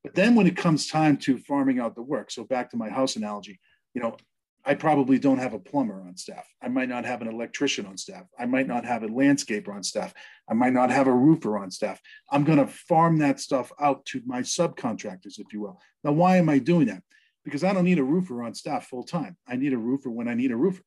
But 0.03 0.15
then 0.15 0.33
when 0.33 0.47
it 0.47 0.57
comes 0.57 0.87
time 0.87 1.17
to 1.17 1.37
farming 1.37 1.79
out 1.79 1.95
the 1.95 2.01
work, 2.01 2.31
so 2.31 2.43
back 2.43 2.69
to 2.71 2.77
my 2.77 2.89
house 2.89 3.15
analogy, 3.17 3.59
you 3.93 4.01
know, 4.01 4.15
I 4.63 4.75
probably 4.75 5.17
don't 5.17 5.39
have 5.39 5.53
a 5.53 5.59
plumber 5.59 6.01
on 6.01 6.15
staff. 6.17 6.47
I 6.61 6.67
might 6.67 6.89
not 6.89 7.05
have 7.05 7.21
an 7.21 7.27
electrician 7.27 7.85
on 7.85 7.97
staff. 7.97 8.25
I 8.37 8.45
might 8.45 8.67
not 8.67 8.85
have 8.85 9.03
a 9.03 9.07
landscaper 9.07 9.69
on 9.69 9.83
staff. 9.83 10.13
I 10.49 10.53
might 10.53 10.73
not 10.73 10.91
have 10.91 11.07
a 11.07 11.13
roofer 11.13 11.57
on 11.57 11.71
staff. 11.71 11.99
I'm 12.31 12.43
going 12.43 12.59
to 12.59 12.67
farm 12.67 13.17
that 13.19 13.39
stuff 13.39 13.71
out 13.79 14.05
to 14.07 14.21
my 14.25 14.41
subcontractors, 14.41 15.39
if 15.39 15.51
you 15.51 15.61
will. 15.61 15.79
Now, 16.03 16.11
why 16.11 16.37
am 16.37 16.49
I 16.49 16.59
doing 16.59 16.87
that? 16.87 17.01
Because 17.43 17.63
I 17.63 17.73
don't 17.73 17.85
need 17.85 17.97
a 17.97 18.03
roofer 18.03 18.43
on 18.43 18.53
staff 18.53 18.87
full 18.87 19.03
time. 19.03 19.35
I 19.47 19.55
need 19.55 19.73
a 19.73 19.77
roofer 19.77 20.11
when 20.11 20.27
I 20.27 20.35
need 20.35 20.51
a 20.51 20.57
roofer. 20.57 20.83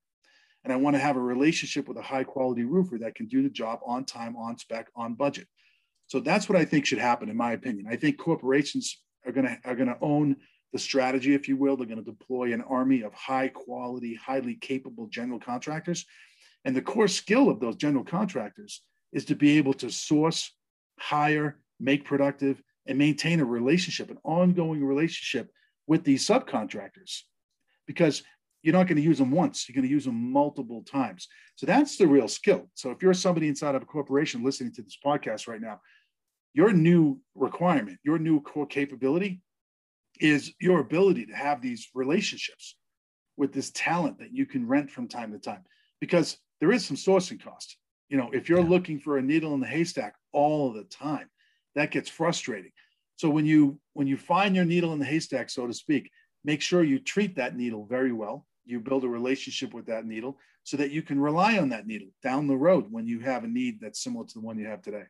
And 0.62 0.72
I 0.72 0.76
want 0.76 0.94
to 0.94 1.00
have 1.00 1.16
a 1.16 1.20
relationship 1.20 1.88
with 1.88 1.98
a 1.98 2.02
high 2.02 2.24
quality 2.24 2.64
roofer 2.64 2.98
that 2.98 3.16
can 3.16 3.26
do 3.26 3.42
the 3.42 3.50
job 3.50 3.80
on 3.84 4.04
time, 4.04 4.36
on 4.36 4.56
spec, 4.56 4.88
on 4.94 5.14
budget. 5.14 5.48
So 6.06 6.20
that's 6.20 6.48
what 6.48 6.56
I 6.56 6.64
think 6.64 6.86
should 6.86 6.98
happen, 6.98 7.28
in 7.28 7.36
my 7.36 7.52
opinion. 7.52 7.86
I 7.88 7.96
think 7.96 8.18
corporations 8.18 9.02
are 9.26 9.32
going 9.32 9.46
to 9.46 9.58
are 9.64 9.74
going 9.74 9.88
to 9.88 9.98
own 10.00 10.36
the 10.74 10.78
strategy, 10.80 11.34
if 11.34 11.48
you 11.48 11.56
will. 11.56 11.76
They're 11.76 11.86
going 11.86 12.04
to 12.04 12.10
deploy 12.10 12.52
an 12.52 12.60
army 12.62 13.02
of 13.02 13.14
high 13.14 13.46
quality, 13.46 14.16
highly 14.16 14.56
capable 14.56 15.06
general 15.06 15.38
contractors. 15.38 16.04
And 16.64 16.74
the 16.74 16.82
core 16.82 17.06
skill 17.06 17.48
of 17.48 17.60
those 17.60 17.76
general 17.76 18.02
contractors 18.02 18.82
is 19.12 19.24
to 19.26 19.36
be 19.36 19.56
able 19.56 19.74
to 19.74 19.88
source, 19.88 20.52
hire, 20.98 21.60
make 21.78 22.04
productive, 22.04 22.60
and 22.86 22.98
maintain 22.98 23.38
a 23.38 23.44
relationship, 23.44 24.10
an 24.10 24.18
ongoing 24.24 24.84
relationship 24.84 25.48
with 25.86 26.02
these 26.02 26.26
subcontractors. 26.26 27.20
Because 27.86 28.24
you're 28.64 28.74
not 28.74 28.88
going 28.88 28.96
to 28.96 29.02
use 29.02 29.18
them 29.18 29.30
once, 29.30 29.68
you're 29.68 29.74
going 29.74 29.86
to 29.86 29.94
use 29.94 30.06
them 30.06 30.32
multiple 30.32 30.82
times. 30.82 31.28
So 31.54 31.66
that's 31.66 31.96
the 31.96 32.08
real 32.08 32.26
skill. 32.26 32.68
So 32.74 32.90
if 32.90 33.00
you're 33.00 33.14
somebody 33.14 33.46
inside 33.46 33.76
of 33.76 33.82
a 33.82 33.86
corporation 33.86 34.42
listening 34.42 34.72
to 34.72 34.82
this 34.82 34.98
podcast 35.06 35.46
right 35.46 35.60
now, 35.60 35.80
your 36.52 36.72
new 36.72 37.20
requirement, 37.36 37.98
your 38.02 38.18
new 38.18 38.40
core 38.40 38.66
capability 38.66 39.40
is 40.20 40.52
your 40.60 40.80
ability 40.80 41.26
to 41.26 41.34
have 41.34 41.60
these 41.60 41.88
relationships 41.94 42.76
with 43.36 43.52
this 43.52 43.70
talent 43.72 44.18
that 44.18 44.32
you 44.32 44.46
can 44.46 44.66
rent 44.66 44.90
from 44.90 45.08
time 45.08 45.32
to 45.32 45.38
time 45.38 45.64
because 46.00 46.38
there 46.60 46.72
is 46.72 46.84
some 46.84 46.96
sourcing 46.96 47.42
cost. 47.42 47.76
You 48.08 48.18
know 48.18 48.30
if 48.32 48.48
you're 48.48 48.60
yeah. 48.60 48.68
looking 48.68 49.00
for 49.00 49.18
a 49.18 49.22
needle 49.22 49.54
in 49.54 49.60
the 49.60 49.66
haystack 49.66 50.14
all 50.32 50.72
the 50.72 50.84
time 50.84 51.28
that 51.74 51.90
gets 51.90 52.08
frustrating. 52.08 52.70
So 53.16 53.28
when 53.28 53.46
you 53.46 53.80
when 53.94 54.06
you 54.06 54.16
find 54.16 54.54
your 54.54 54.64
needle 54.64 54.92
in 54.92 54.98
the 54.98 55.04
haystack 55.04 55.50
so 55.50 55.66
to 55.66 55.74
speak 55.74 56.10
make 56.44 56.60
sure 56.60 56.84
you 56.84 56.98
treat 56.98 57.36
that 57.36 57.56
needle 57.56 57.86
very 57.86 58.12
well. 58.12 58.46
You 58.66 58.80
build 58.80 59.04
a 59.04 59.08
relationship 59.08 59.74
with 59.74 59.86
that 59.86 60.06
needle 60.06 60.38
so 60.62 60.76
that 60.76 60.90
you 60.90 61.02
can 61.02 61.20
rely 61.20 61.58
on 61.58 61.70
that 61.70 61.86
needle 61.86 62.08
down 62.22 62.46
the 62.46 62.56
road 62.56 62.86
when 62.90 63.06
you 63.06 63.20
have 63.20 63.44
a 63.44 63.48
need 63.48 63.80
that's 63.80 64.02
similar 64.02 64.26
to 64.26 64.34
the 64.34 64.40
one 64.40 64.58
you 64.58 64.66
have 64.66 64.82
today 64.82 65.04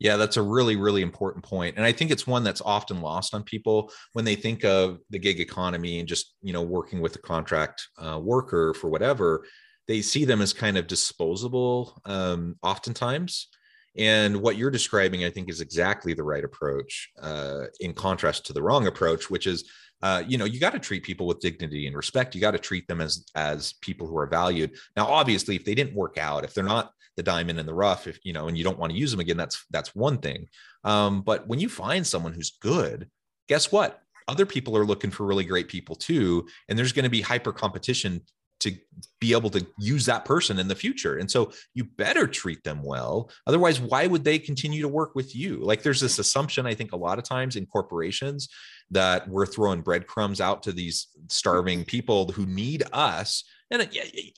yeah, 0.00 0.16
that's 0.16 0.38
a 0.38 0.42
really, 0.42 0.76
really 0.76 1.02
important 1.02 1.44
point. 1.44 1.76
And 1.76 1.84
I 1.84 1.92
think 1.92 2.10
it's 2.10 2.26
one 2.26 2.42
that's 2.42 2.62
often 2.62 3.02
lost 3.02 3.34
on 3.34 3.42
people 3.42 3.92
when 4.14 4.24
they 4.24 4.34
think 4.34 4.64
of 4.64 4.98
the 5.10 5.18
gig 5.18 5.40
economy 5.40 6.00
and 6.00 6.08
just, 6.08 6.34
you 6.42 6.54
know, 6.54 6.62
working 6.62 7.00
with 7.00 7.14
a 7.16 7.20
contract 7.20 7.86
uh, 7.98 8.18
worker 8.18 8.72
for 8.72 8.88
whatever, 8.88 9.46
they 9.86 10.00
see 10.00 10.24
them 10.24 10.40
as 10.40 10.54
kind 10.54 10.78
of 10.78 10.86
disposable 10.86 12.00
um, 12.06 12.56
oftentimes. 12.62 13.48
And 13.96 14.40
what 14.40 14.56
you're 14.56 14.70
describing, 14.70 15.24
I 15.24 15.30
think, 15.30 15.50
is 15.50 15.60
exactly 15.60 16.14
the 16.14 16.22
right 16.22 16.44
approach 16.44 17.10
uh, 17.20 17.64
in 17.80 17.92
contrast 17.92 18.46
to 18.46 18.54
the 18.54 18.62
wrong 18.62 18.86
approach, 18.86 19.28
which 19.28 19.46
is 19.46 19.70
uh, 20.02 20.22
you 20.26 20.38
know 20.38 20.44
you 20.44 20.58
got 20.58 20.72
to 20.72 20.78
treat 20.78 21.02
people 21.02 21.26
with 21.26 21.40
dignity 21.40 21.86
and 21.86 21.96
respect. 21.96 22.34
You 22.34 22.40
got 22.40 22.52
to 22.52 22.58
treat 22.58 22.86
them 22.88 23.00
as 23.00 23.26
as 23.34 23.74
people 23.74 24.06
who 24.06 24.16
are 24.18 24.26
valued. 24.26 24.72
Now 24.96 25.06
obviously 25.06 25.56
if 25.56 25.64
they 25.64 25.74
didn't 25.74 25.94
work 25.94 26.18
out 26.18 26.44
if 26.44 26.54
they're 26.54 26.64
not 26.64 26.92
the 27.16 27.22
diamond 27.22 27.58
in 27.58 27.66
the 27.66 27.74
rough 27.74 28.06
if 28.06 28.18
you 28.24 28.32
know 28.32 28.48
and 28.48 28.56
you 28.56 28.64
don't 28.64 28.78
want 28.78 28.92
to 28.92 28.98
use 28.98 29.10
them 29.10 29.20
again 29.20 29.36
that's 29.36 29.64
that's 29.70 29.94
one 29.94 30.18
thing. 30.18 30.48
Um, 30.84 31.22
but 31.22 31.46
when 31.46 31.60
you 31.60 31.68
find 31.68 32.06
someone 32.06 32.32
who's 32.32 32.50
good 32.60 33.08
guess 33.48 33.72
what? 33.72 34.00
Other 34.28 34.46
people 34.46 34.76
are 34.76 34.86
looking 34.86 35.10
for 35.10 35.26
really 35.26 35.44
great 35.44 35.68
people 35.68 35.96
too 35.96 36.46
and 36.68 36.78
there's 36.78 36.92
going 36.92 37.04
to 37.04 37.10
be 37.10 37.20
hyper 37.20 37.52
competition 37.52 38.22
to 38.60 38.76
be 39.20 39.32
able 39.32 39.50
to 39.50 39.66
use 39.78 40.06
that 40.06 40.24
person 40.24 40.58
in 40.58 40.68
the 40.68 40.74
future. 40.74 41.18
And 41.18 41.30
so 41.30 41.52
you 41.74 41.84
better 41.84 42.26
treat 42.26 42.62
them 42.62 42.82
well. 42.82 43.30
Otherwise, 43.46 43.80
why 43.80 44.06
would 44.06 44.24
they 44.24 44.38
continue 44.38 44.82
to 44.82 44.88
work 44.88 45.14
with 45.14 45.34
you? 45.34 45.58
Like 45.58 45.82
there's 45.82 46.00
this 46.00 46.18
assumption, 46.18 46.66
I 46.66 46.74
think, 46.74 46.92
a 46.92 46.96
lot 46.96 47.18
of 47.18 47.24
times 47.24 47.56
in 47.56 47.66
corporations 47.66 48.48
that 48.90 49.28
we're 49.28 49.46
throwing 49.46 49.82
breadcrumbs 49.82 50.40
out 50.40 50.62
to 50.64 50.72
these 50.72 51.08
starving 51.28 51.84
people 51.84 52.28
who 52.32 52.46
need 52.46 52.84
us 52.92 53.44
and 53.70 53.88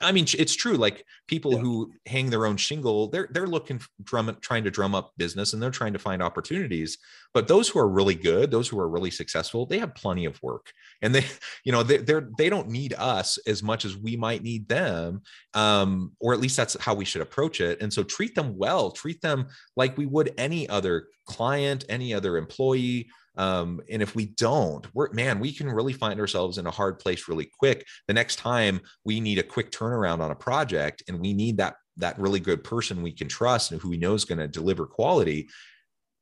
I 0.03 0.13
mean, 0.13 0.27
it's 0.39 0.55
true. 0.55 0.75
Like 0.75 1.07
people 1.27 1.53
yeah. 1.53 1.61
who 1.61 1.93
hang 2.07 2.29
their 2.29 2.45
own 2.45 2.59
shingle, 2.59 3.09
they're 3.09 3.29
they're 3.31 3.47
looking 3.47 3.81
drum 4.03 4.37
trying 4.43 4.65
to 4.65 4.71
drum 4.71 4.95
up 4.95 5.13
business 5.17 5.53
and 5.53 5.63
they're 5.63 5.71
trying 5.71 5.95
to 5.95 5.99
find 5.99 6.23
opportunities. 6.23 6.99
But 7.33 7.49
those 7.49 7.69
who 7.69 7.79
are 7.79 7.89
really 7.89 8.15
good, 8.15 8.51
those 8.51 8.69
who 8.69 8.79
are 8.79 8.89
really 8.89 9.11
successful, 9.11 9.65
they 9.65 9.79
have 9.79 9.95
plenty 9.95 10.27
of 10.27 10.43
work, 10.43 10.73
and 11.01 11.15
they, 11.15 11.25
you 11.65 11.73
know, 11.73 11.83
they 11.83 11.99
they're 11.99 12.29
they 12.37 12.51
don't 12.51 12.69
need 12.69 12.93
us 12.99 13.39
as 13.47 13.63
much 13.63 13.87
as 13.87 13.97
we 13.97 14.17
might 14.17 14.43
need 14.43 14.69
them, 14.69 15.23
um, 15.55 16.13
or 16.21 16.35
at 16.35 16.41
least 16.41 16.59
that's 16.59 16.77
how 16.81 16.95
we 16.95 17.07
should 17.07 17.23
approach 17.23 17.63
it. 17.63 17.81
And 17.81 17.91
so 17.91 18.03
treat 18.03 18.35
them 18.35 18.57
well, 18.59 18.91
treat 18.91 19.23
them 19.23 19.47
like 19.77 19.97
we 19.97 20.05
would 20.05 20.35
any 20.37 20.69
other 20.69 21.07
client, 21.27 21.87
any 21.89 22.13
other 22.13 22.37
employee 22.37 23.09
um, 23.37 23.81
and 23.91 24.03
if 24.03 24.15
we 24.15 24.27
don't, 24.27 24.87
we're 24.95 25.11
man, 25.13 25.41
we 25.41 25.53
can 25.53 25.69
really 25.69 25.93
find 25.93 26.21
ourselves 26.21 26.59
in 26.59 26.67
a 26.67 26.71
hard 26.71 26.99
place 26.99 27.29
really 27.29 27.51
quick. 27.59 27.87
The 28.07 28.15
next 28.15 28.37
time 28.37 28.81
we 29.05 29.21
need 29.21 29.39
a 29.39 29.43
quick 29.43 29.71
turnaround 29.71 30.21
on 30.21 30.31
a 30.31 30.37
project 30.37 31.03
and 31.09 31.21
we 31.21 31.33
need 31.33 31.57
that 31.57 31.77
that 31.97 32.19
really 32.19 32.41
good 32.41 32.65
person 32.65 33.03
we 33.03 33.13
can 33.13 33.29
trust 33.29 33.73
and 33.73 33.81
who 33.81 33.91
we 33.91 33.99
know 33.99 34.15
is 34.15 34.25
going 34.25 34.39
to 34.39 34.49
deliver 34.49 34.87
quality. 34.87 35.49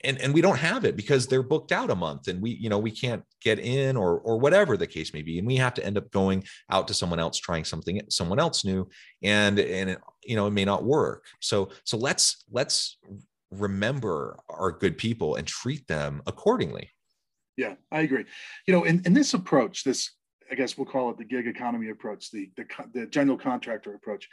And, 0.03 0.19
and 0.19 0.33
we 0.33 0.41
don't 0.41 0.59
have 0.59 0.87
it 0.87 0.97
because 0.97 1.27
they're 1.27 1.43
booked 1.43 1.73
out 1.73 1.91
a 1.91 1.95
month 1.95 2.29
and 2.29 2.41
we 2.41 2.53
you 2.53 2.71
know 2.71 2.79
we 2.79 2.91
can't 2.91 3.23
get 3.43 3.59
in 3.59 3.99
or 3.99 4.19
or 4.21 4.39
whatever 4.39 4.79
the 4.79 4.87
case 4.87 5.13
may 5.13 5.21
be 5.21 5.39
and 5.39 5.47
we 5.47 5.57
have 5.57 5.75
to 5.75 5.85
end 5.85 5.99
up 5.99 6.11
going 6.11 6.43
out 6.71 6.89
to 6.89 6.95
someone 6.95 7.19
else 7.19 7.37
trying 7.39 7.65
something 7.65 8.01
someone 8.09 8.39
else 8.39 8.65
new 8.65 8.89
and 9.23 9.59
and 9.59 9.91
it, 9.91 9.99
you 10.25 10.37
know 10.37 10.47
it 10.47 10.53
may 10.53 10.65
not 10.65 10.85
work 10.85 11.27
so 11.41 11.69
so 11.85 11.99
let's 11.99 12.47
let's 12.51 12.97
remember 13.51 14.39
our 14.49 14.73
good 14.73 14.97
people 14.97 15.35
and 15.35 15.47
treat 15.47 15.87
them 15.87 16.23
accordingly 16.27 16.89
yeah, 17.61 17.75
I 17.93 18.01
agree. 18.01 18.25
You 18.67 18.73
know, 18.73 18.85
in, 18.85 19.03
in 19.05 19.13
this 19.13 19.35
approach, 19.35 19.85
this 19.85 20.11
I 20.51 20.55
guess 20.55 20.79
we'll 20.79 20.87
call 20.87 21.11
it 21.11 21.19
the 21.19 21.25
gig 21.25 21.47
economy 21.47 21.91
approach, 21.91 22.31
the, 22.31 22.51
the 22.57 22.65
the 22.95 23.07
general 23.07 23.37
contractor 23.37 23.95
approach. 23.95 24.29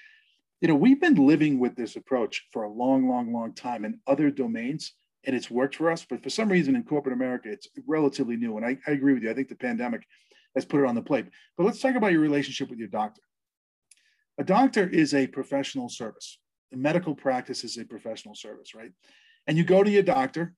You 0.61 0.69
know, 0.69 0.75
we've 0.75 1.01
been 1.01 1.27
living 1.27 1.59
with 1.59 1.75
this 1.75 1.97
approach 1.97 2.47
for 2.53 2.63
a 2.63 2.71
long, 2.71 3.07
long, 3.09 3.33
long 3.33 3.53
time 3.53 3.83
in 3.83 3.99
other 4.07 4.31
domains, 4.31 4.93
and 5.25 5.35
it's 5.35 5.51
worked 5.51 5.75
for 5.75 5.91
us. 5.91 6.05
But 6.09 6.23
for 6.23 6.29
some 6.29 6.49
reason, 6.49 6.75
in 6.75 6.83
corporate 6.83 7.13
America, 7.13 7.51
it's 7.51 7.67
relatively 7.85 8.37
new. 8.37 8.55
And 8.55 8.65
I, 8.65 8.77
I 8.87 8.91
agree 8.91 9.13
with 9.13 9.23
you. 9.23 9.29
I 9.29 9.33
think 9.33 9.49
the 9.49 9.55
pandemic 9.55 10.07
has 10.55 10.65
put 10.65 10.79
it 10.79 10.87
on 10.87 10.95
the 10.95 11.01
plate. 11.01 11.25
But 11.57 11.65
let's 11.65 11.81
talk 11.81 11.95
about 11.95 12.13
your 12.13 12.21
relationship 12.21 12.69
with 12.69 12.79
your 12.79 12.87
doctor. 12.87 13.21
A 14.39 14.43
doctor 14.43 14.89
is 14.89 15.13
a 15.13 15.27
professional 15.27 15.89
service. 15.89 16.39
The 16.71 16.77
medical 16.77 17.13
practice 17.13 17.65
is 17.65 17.77
a 17.77 17.83
professional 17.83 18.35
service, 18.35 18.73
right? 18.73 18.91
And 19.47 19.57
you 19.57 19.65
go 19.65 19.83
to 19.83 19.91
your 19.91 20.03
doctor 20.03 20.53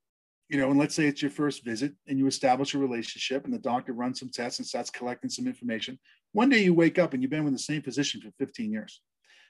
you 0.50 0.60
know, 0.60 0.72
and 0.72 0.80
let's 0.80 0.96
say 0.96 1.06
it's 1.06 1.22
your 1.22 1.32
first 1.32 1.64
visit 1.64 1.94
and 2.08 2.18
you 2.18 2.26
establish 2.26 2.74
a 2.74 2.80
relationship 2.80 3.46
and 3.46 3.54
the 3.54 3.60
doctor 3.60 3.94
runs 3.94 4.20
some 4.20 4.30
tests 4.30 4.60
and 4.60 4.68
starts 4.68 4.90
collecting 4.90 5.30
some 5.30 5.48
information. 5.48 6.00
One 6.34 6.50
day 6.50 6.64
you 6.64 6.74
wake 6.74 6.98
up 6.98 7.14
and 7.14 7.22
you've 7.22 7.32
been 7.32 7.44
with 7.44 7.54
the 7.54 7.60
same 7.60 7.84
physician 7.84 8.20
for 8.22 8.32
15 8.44 8.72
years. 8.72 9.00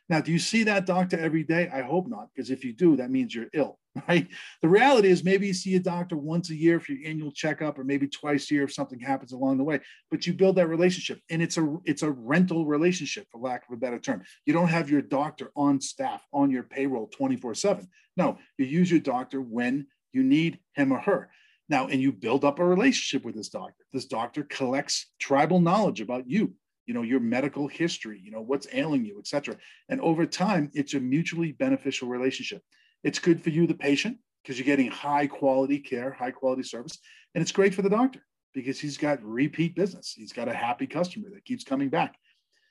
Now, 0.09 0.19
do 0.21 0.31
you 0.31 0.39
see 0.39 0.63
that 0.63 0.87
doctor 0.87 1.19
every 1.19 1.43
day? 1.43 1.69
I 1.71 1.81
hope 1.81 2.07
not, 2.07 2.29
because 2.33 2.49
if 2.49 2.65
you 2.65 2.73
do, 2.73 2.95
that 2.95 3.11
means 3.11 3.33
you're 3.33 3.45
ill, 3.53 3.77
right? 4.09 4.27
The 4.63 4.67
reality 4.67 5.09
is 5.09 5.23
maybe 5.23 5.45
you 5.45 5.53
see 5.53 5.75
a 5.75 5.79
doctor 5.79 6.17
once 6.17 6.49
a 6.49 6.55
year 6.55 6.79
for 6.79 6.93
your 6.93 7.07
annual 7.07 7.31
checkup, 7.31 7.77
or 7.77 7.83
maybe 7.83 8.07
twice 8.07 8.49
a 8.49 8.55
year 8.55 8.63
if 8.63 8.73
something 8.73 8.99
happens 8.99 9.33
along 9.33 9.59
the 9.59 9.63
way. 9.63 9.81
But 10.09 10.25
you 10.25 10.33
build 10.33 10.55
that 10.55 10.67
relationship, 10.67 11.21
and 11.29 11.43
it's 11.43 11.57
a 11.57 11.77
it's 11.85 12.01
a 12.01 12.09
rental 12.09 12.65
relationship, 12.65 13.27
for 13.31 13.39
lack 13.39 13.69
of 13.69 13.73
a 13.73 13.77
better 13.77 13.99
term. 13.99 14.23
You 14.45 14.53
don't 14.53 14.67
have 14.67 14.89
your 14.89 15.03
doctor 15.03 15.51
on 15.55 15.79
staff 15.79 16.25
on 16.33 16.49
your 16.49 16.63
payroll 16.63 17.07
24/7. 17.09 17.87
No, 18.17 18.39
you 18.57 18.65
use 18.65 18.89
your 18.89 19.01
doctor 19.01 19.41
when 19.41 19.85
you 20.11 20.23
need 20.23 20.59
him 20.73 20.91
or 20.91 20.99
her. 20.99 21.29
Now, 21.67 21.87
and 21.87 22.01
you 22.01 22.11
build 22.11 22.43
up 22.43 22.59
a 22.59 22.65
relationship 22.65 23.23
with 23.23 23.35
this 23.35 23.49
doctor. 23.49 23.85
This 23.93 24.05
doctor 24.05 24.43
collects 24.43 25.07
tribal 25.19 25.61
knowledge 25.61 26.01
about 26.01 26.27
you, 26.27 26.55
you 26.87 26.93
know, 26.95 27.03
your 27.03 27.19
medical 27.19 27.67
history, 27.67 28.19
you 28.23 28.31
know, 28.31 28.41
what's 28.41 28.67
ailing 28.73 29.05
you, 29.05 29.19
etc. 29.19 29.55
And 29.87 30.01
over 30.01 30.25
time, 30.25 30.71
it's 30.73 30.95
a 30.95 30.99
mutually 30.99 31.51
beneficial 31.51 32.07
relationship. 32.07 32.63
It's 33.03 33.19
good 33.19 33.41
for 33.41 33.51
you, 33.51 33.67
the 33.67 33.75
patient, 33.75 34.17
because 34.43 34.57
you're 34.57 34.65
getting 34.65 34.89
high 34.89 35.27
quality 35.27 35.79
care, 35.79 36.11
high 36.11 36.31
quality 36.31 36.63
service. 36.63 36.97
And 37.35 37.41
it's 37.41 37.51
great 37.51 37.75
for 37.75 37.83
the 37.83 37.89
doctor 37.89 38.21
because 38.53 38.79
he's 38.79 38.97
got 38.97 39.23
repeat 39.23 39.75
business. 39.75 40.13
He's 40.17 40.33
got 40.33 40.47
a 40.47 40.53
happy 40.53 40.87
customer 40.87 41.29
that 41.33 41.45
keeps 41.45 41.63
coming 41.63 41.89
back. 41.89 42.15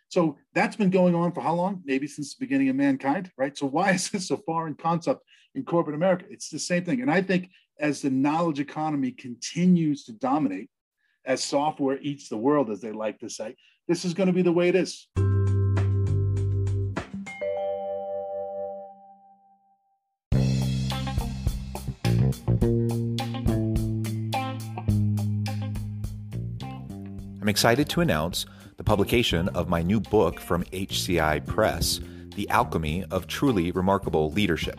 So 0.08 0.38
that's 0.54 0.76
been 0.76 0.90
going 0.90 1.14
on 1.14 1.32
for 1.32 1.40
how 1.40 1.54
long? 1.54 1.82
Maybe 1.84 2.06
since 2.06 2.34
the 2.34 2.44
beginning 2.44 2.70
of 2.70 2.76
mankind, 2.76 3.30
right? 3.36 3.56
So 3.56 3.66
why 3.66 3.92
is 3.92 4.10
this 4.10 4.30
a 4.30 4.38
foreign 4.38 4.74
concept 4.74 5.22
in 5.54 5.64
corporate 5.64 5.96
America? 5.96 6.24
It's 6.30 6.48
the 6.48 6.58
same 6.58 6.84
thing. 6.84 7.00
And 7.00 7.10
I 7.10 7.22
think 7.22 7.50
as 7.80 8.02
the 8.02 8.10
knowledge 8.10 8.60
economy 8.60 9.12
continues 9.12 10.04
to 10.04 10.12
dominate, 10.12 10.68
as 11.24 11.44
software 11.44 11.98
eats 12.00 12.28
the 12.28 12.36
world, 12.36 12.70
as 12.70 12.80
they 12.80 12.92
like 12.92 13.18
to 13.20 13.28
say, 13.28 13.54
this 13.86 14.04
is 14.04 14.14
going 14.14 14.28
to 14.28 14.32
be 14.32 14.42
the 14.42 14.52
way 14.52 14.68
it 14.68 14.74
is. 14.74 15.06
I'm 27.40 27.48
excited 27.48 27.88
to 27.90 28.00
announce 28.00 28.46
the 28.76 28.84
publication 28.84 29.48
of 29.50 29.68
my 29.68 29.82
new 29.82 30.00
book 30.00 30.38
from 30.40 30.64
HCI 30.64 31.46
Press, 31.46 32.00
The 32.36 32.48
Alchemy 32.50 33.04
of 33.10 33.26
Truly 33.26 33.70
Remarkable 33.70 34.30
Leadership 34.32 34.78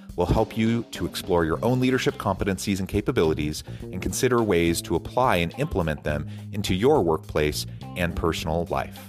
will 0.15 0.25
help 0.25 0.57
you 0.57 0.83
to 0.91 1.05
explore 1.05 1.45
your 1.45 1.63
own 1.63 1.79
leadership 1.79 2.15
competencies 2.15 2.79
and 2.79 2.87
capabilities 2.87 3.63
and 3.81 4.01
consider 4.01 4.41
ways 4.43 4.81
to 4.83 4.95
apply 4.95 5.37
and 5.37 5.53
implement 5.57 6.03
them 6.03 6.27
into 6.51 6.75
your 6.75 7.01
workplace 7.01 7.65
and 7.95 8.15
personal 8.15 8.65
life. 8.69 8.99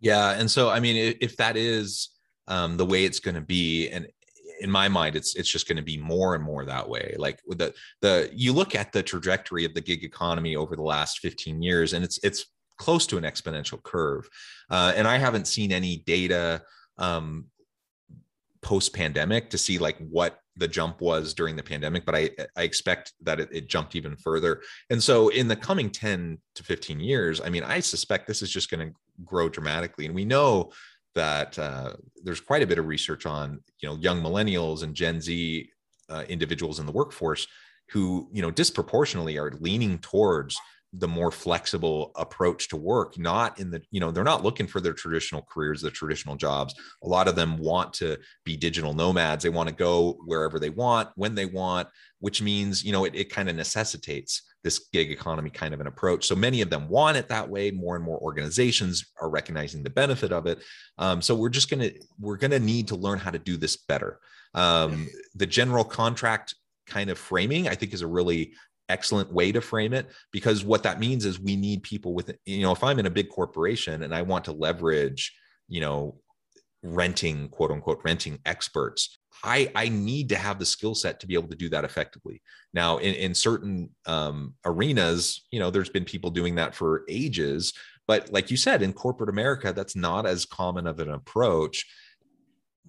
Yeah, 0.00 0.32
and 0.32 0.50
so 0.50 0.68
I 0.68 0.80
mean, 0.80 1.16
if 1.20 1.36
that 1.36 1.56
is 1.56 2.08
um, 2.48 2.76
the 2.76 2.84
way 2.84 3.04
it's 3.04 3.20
going 3.20 3.36
to 3.36 3.40
be, 3.40 3.88
and 3.88 4.08
in 4.62 4.70
my 4.70 4.88
mind 4.88 5.16
it's 5.16 5.34
it's 5.34 5.50
just 5.50 5.68
going 5.68 5.76
to 5.76 5.82
be 5.82 5.98
more 5.98 6.34
and 6.34 6.42
more 6.42 6.64
that 6.64 6.88
way. 6.88 7.14
Like 7.18 7.40
with 7.46 7.58
the 7.58 7.74
the 8.00 8.30
you 8.32 8.52
look 8.52 8.74
at 8.74 8.92
the 8.92 9.02
trajectory 9.02 9.64
of 9.64 9.74
the 9.74 9.80
gig 9.80 10.04
economy 10.04 10.56
over 10.56 10.76
the 10.76 10.82
last 10.82 11.18
15 11.18 11.60
years 11.62 11.92
and 11.92 12.04
it's 12.04 12.18
it's 12.22 12.46
close 12.78 13.06
to 13.08 13.18
an 13.18 13.24
exponential 13.24 13.82
curve. 13.82 14.28
Uh, 14.70 14.92
and 14.96 15.06
i 15.06 15.18
haven't 15.18 15.46
seen 15.46 15.72
any 15.72 15.98
data 16.06 16.62
um, 16.98 17.46
post 18.62 18.94
pandemic 18.94 19.50
to 19.50 19.58
see 19.58 19.78
like 19.78 19.98
what 19.98 20.38
the 20.56 20.68
jump 20.68 21.00
was 21.00 21.32
during 21.32 21.56
the 21.56 21.62
pandemic 21.62 22.04
but 22.04 22.14
i 22.14 22.30
i 22.56 22.62
expect 22.62 23.14
that 23.22 23.40
it, 23.40 23.48
it, 23.50 23.68
jumped 23.68 23.96
even 23.96 24.16
further. 24.16 24.62
And 24.90 25.02
so 25.02 25.28
in 25.28 25.48
the 25.48 25.56
coming 25.56 25.90
10 25.90 26.38
to 26.54 26.62
15 26.62 27.00
years 27.00 27.40
i 27.40 27.48
mean 27.48 27.64
i 27.64 27.80
suspect 27.80 28.26
this 28.26 28.42
is 28.42 28.50
just 28.50 28.70
going 28.70 28.88
to 28.88 28.94
grow 29.24 29.48
dramatically. 29.48 30.06
And 30.06 30.14
we 30.14 30.24
know 30.24 30.72
that 31.14 31.58
uh, 31.58 31.92
there's 32.22 32.40
quite 32.40 32.62
a 32.62 32.66
bit 32.66 32.78
of 32.78 32.86
research 32.86 33.26
on 33.26 33.60
you 33.80 33.88
know 33.88 33.96
young 33.96 34.22
millennials 34.22 34.82
and 34.82 34.94
Gen 34.94 35.20
Z 35.20 35.68
uh, 36.08 36.24
individuals 36.28 36.78
in 36.78 36.86
the 36.86 36.92
workforce 36.92 37.46
who 37.90 38.28
you 38.32 38.42
know 38.42 38.50
disproportionately 38.50 39.38
are 39.38 39.52
leaning 39.60 39.98
towards 39.98 40.58
the 40.94 41.08
more 41.08 41.30
flexible 41.30 42.12
approach 42.16 42.68
to 42.68 42.76
work 42.76 43.18
not 43.18 43.58
in 43.58 43.70
the 43.70 43.80
you 43.90 43.98
know 43.98 44.10
they're 44.10 44.24
not 44.24 44.42
looking 44.42 44.66
for 44.66 44.80
their 44.80 44.92
traditional 44.92 45.46
careers 45.50 45.80
the 45.80 45.90
traditional 45.90 46.36
jobs. 46.36 46.74
A 47.02 47.08
lot 47.08 47.28
of 47.28 47.36
them 47.36 47.58
want 47.58 47.92
to 47.94 48.18
be 48.44 48.56
digital 48.56 48.92
nomads. 48.92 49.42
They 49.42 49.48
want 49.48 49.68
to 49.68 49.74
go 49.74 50.18
wherever 50.24 50.58
they 50.58 50.70
want 50.70 51.10
when 51.16 51.34
they 51.34 51.46
want 51.46 51.88
which 52.22 52.40
means 52.40 52.84
you 52.84 52.92
know 52.92 53.04
it, 53.04 53.14
it 53.14 53.30
kind 53.30 53.50
of 53.50 53.56
necessitates 53.56 54.42
this 54.64 54.88
gig 54.92 55.10
economy 55.10 55.50
kind 55.50 55.74
of 55.74 55.80
an 55.80 55.86
approach. 55.86 56.26
So 56.26 56.36
many 56.36 56.60
of 56.60 56.70
them 56.70 56.88
want 56.88 57.16
it 57.16 57.28
that 57.28 57.48
way. 57.48 57.70
More 57.70 57.96
and 57.96 58.04
more 58.04 58.18
organizations 58.18 59.04
are 59.20 59.28
recognizing 59.28 59.82
the 59.82 59.90
benefit 59.90 60.32
of 60.32 60.46
it. 60.46 60.60
Um, 60.98 61.20
so 61.20 61.34
we're 61.34 61.48
just 61.48 61.70
going 61.70 61.80
to 61.80 62.00
we're 62.20 62.36
to 62.36 62.60
need 62.60 62.88
to 62.88 62.96
learn 62.96 63.18
how 63.18 63.30
to 63.30 63.38
do 63.38 63.56
this 63.56 63.76
better. 63.76 64.20
Um, 64.54 65.08
the 65.34 65.46
general 65.46 65.84
contract 65.84 66.54
kind 66.86 67.10
of 67.10 67.18
framing 67.18 67.68
i 67.68 67.74
think 67.74 67.94
is 67.94 68.02
a 68.02 68.06
really 68.06 68.52
excellent 68.88 69.32
way 69.32 69.52
to 69.52 69.60
frame 69.60 69.92
it 69.92 70.10
because 70.32 70.64
what 70.64 70.82
that 70.82 71.00
means 71.00 71.24
is 71.24 71.40
we 71.40 71.56
need 71.56 71.82
people 71.82 72.12
with 72.12 72.36
you 72.44 72.62
know 72.62 72.72
if 72.72 72.82
i'm 72.82 72.98
in 72.98 73.06
a 73.06 73.10
big 73.10 73.28
corporation 73.30 74.02
and 74.02 74.14
i 74.14 74.20
want 74.20 74.44
to 74.44 74.52
leverage 74.52 75.32
you 75.68 75.80
know 75.80 76.18
renting 76.82 77.48
quote 77.48 77.70
unquote 77.70 78.00
renting 78.04 78.38
experts 78.44 79.18
i 79.44 79.70
i 79.74 79.88
need 79.88 80.28
to 80.28 80.36
have 80.36 80.58
the 80.58 80.66
skill 80.66 80.94
set 80.94 81.20
to 81.20 81.26
be 81.26 81.34
able 81.34 81.48
to 81.48 81.56
do 81.56 81.68
that 81.68 81.84
effectively. 81.84 82.42
Now 82.72 82.98
in, 82.98 83.14
in 83.14 83.34
certain 83.34 83.90
um, 84.06 84.54
arenas 84.64 85.46
you 85.50 85.60
know 85.60 85.70
there's 85.70 85.90
been 85.90 86.04
people 86.04 86.30
doing 86.30 86.54
that 86.56 86.74
for 86.74 87.04
ages 87.08 87.72
but 88.06 88.32
like 88.32 88.50
you 88.50 88.56
said 88.56 88.82
in 88.82 88.92
corporate 88.92 89.30
america 89.30 89.72
that's 89.72 89.96
not 89.96 90.26
as 90.26 90.44
common 90.44 90.86
of 90.86 91.00
an 91.00 91.10
approach. 91.10 91.86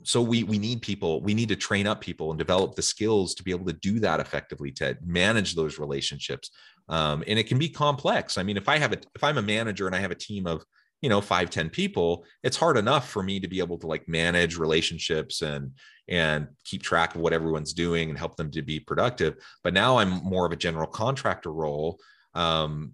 So 0.04 0.22
we 0.22 0.44
we 0.44 0.58
need 0.58 0.82
people 0.82 1.22
we 1.22 1.34
need 1.34 1.50
to 1.50 1.56
train 1.56 1.88
up 1.88 2.02
people 2.02 2.32
and 2.32 2.38
develop 2.38 2.76
the 2.76 2.82
skills 2.82 3.36
to 3.36 3.44
be 3.44 3.52
able 3.52 3.66
to 3.66 3.74
do 3.74 4.00
that 4.00 4.20
effectively 4.20 4.72
to 4.74 4.98
manage 5.06 5.56
those 5.56 5.80
relationships. 5.80 6.50
Um, 6.90 7.24
and 7.28 7.40
it 7.40 7.48
can 7.48 7.58
be 7.60 7.70
complex. 7.70 8.38
I 8.38 8.44
mean 8.44 8.58
if 8.58 8.68
i 8.68 8.78
have 8.78 8.92
a 8.92 8.98
if 9.16 9.24
i'm 9.24 9.38
a 9.38 9.42
manager 9.42 9.88
and 9.88 9.96
i 9.96 10.00
have 10.00 10.12
a 10.12 10.16
team 10.16 10.46
of 10.48 10.64
you 11.04 11.10
know 11.10 11.20
five 11.20 11.50
ten 11.50 11.70
people 11.70 12.26
it's 12.44 12.56
hard 12.56 12.78
enough 12.78 13.10
for 13.10 13.22
me 13.22 13.38
to 13.38 13.50
be 13.50 13.60
able 13.60 13.78
to 13.78 13.88
like 13.88 14.08
manage 14.08 14.58
relationships 14.58 15.42
and 15.42 15.72
and 16.08 16.48
keep 16.64 16.82
track 16.82 17.14
of 17.14 17.22
what 17.22 17.34
everyone's 17.34 17.74
doing 17.74 18.10
and 18.10 18.18
help 18.18 18.36
them 18.36 18.52
to 18.52 18.62
be 18.62 18.80
productive. 18.80 19.36
But 19.64 19.74
now 19.74 19.98
i'm 19.98 20.24
more 20.24 20.46
of 20.46 20.54
a 20.54 20.56
general 20.56 20.88
contractor 20.88 21.52
role 21.52 22.00
um, 22.34 22.94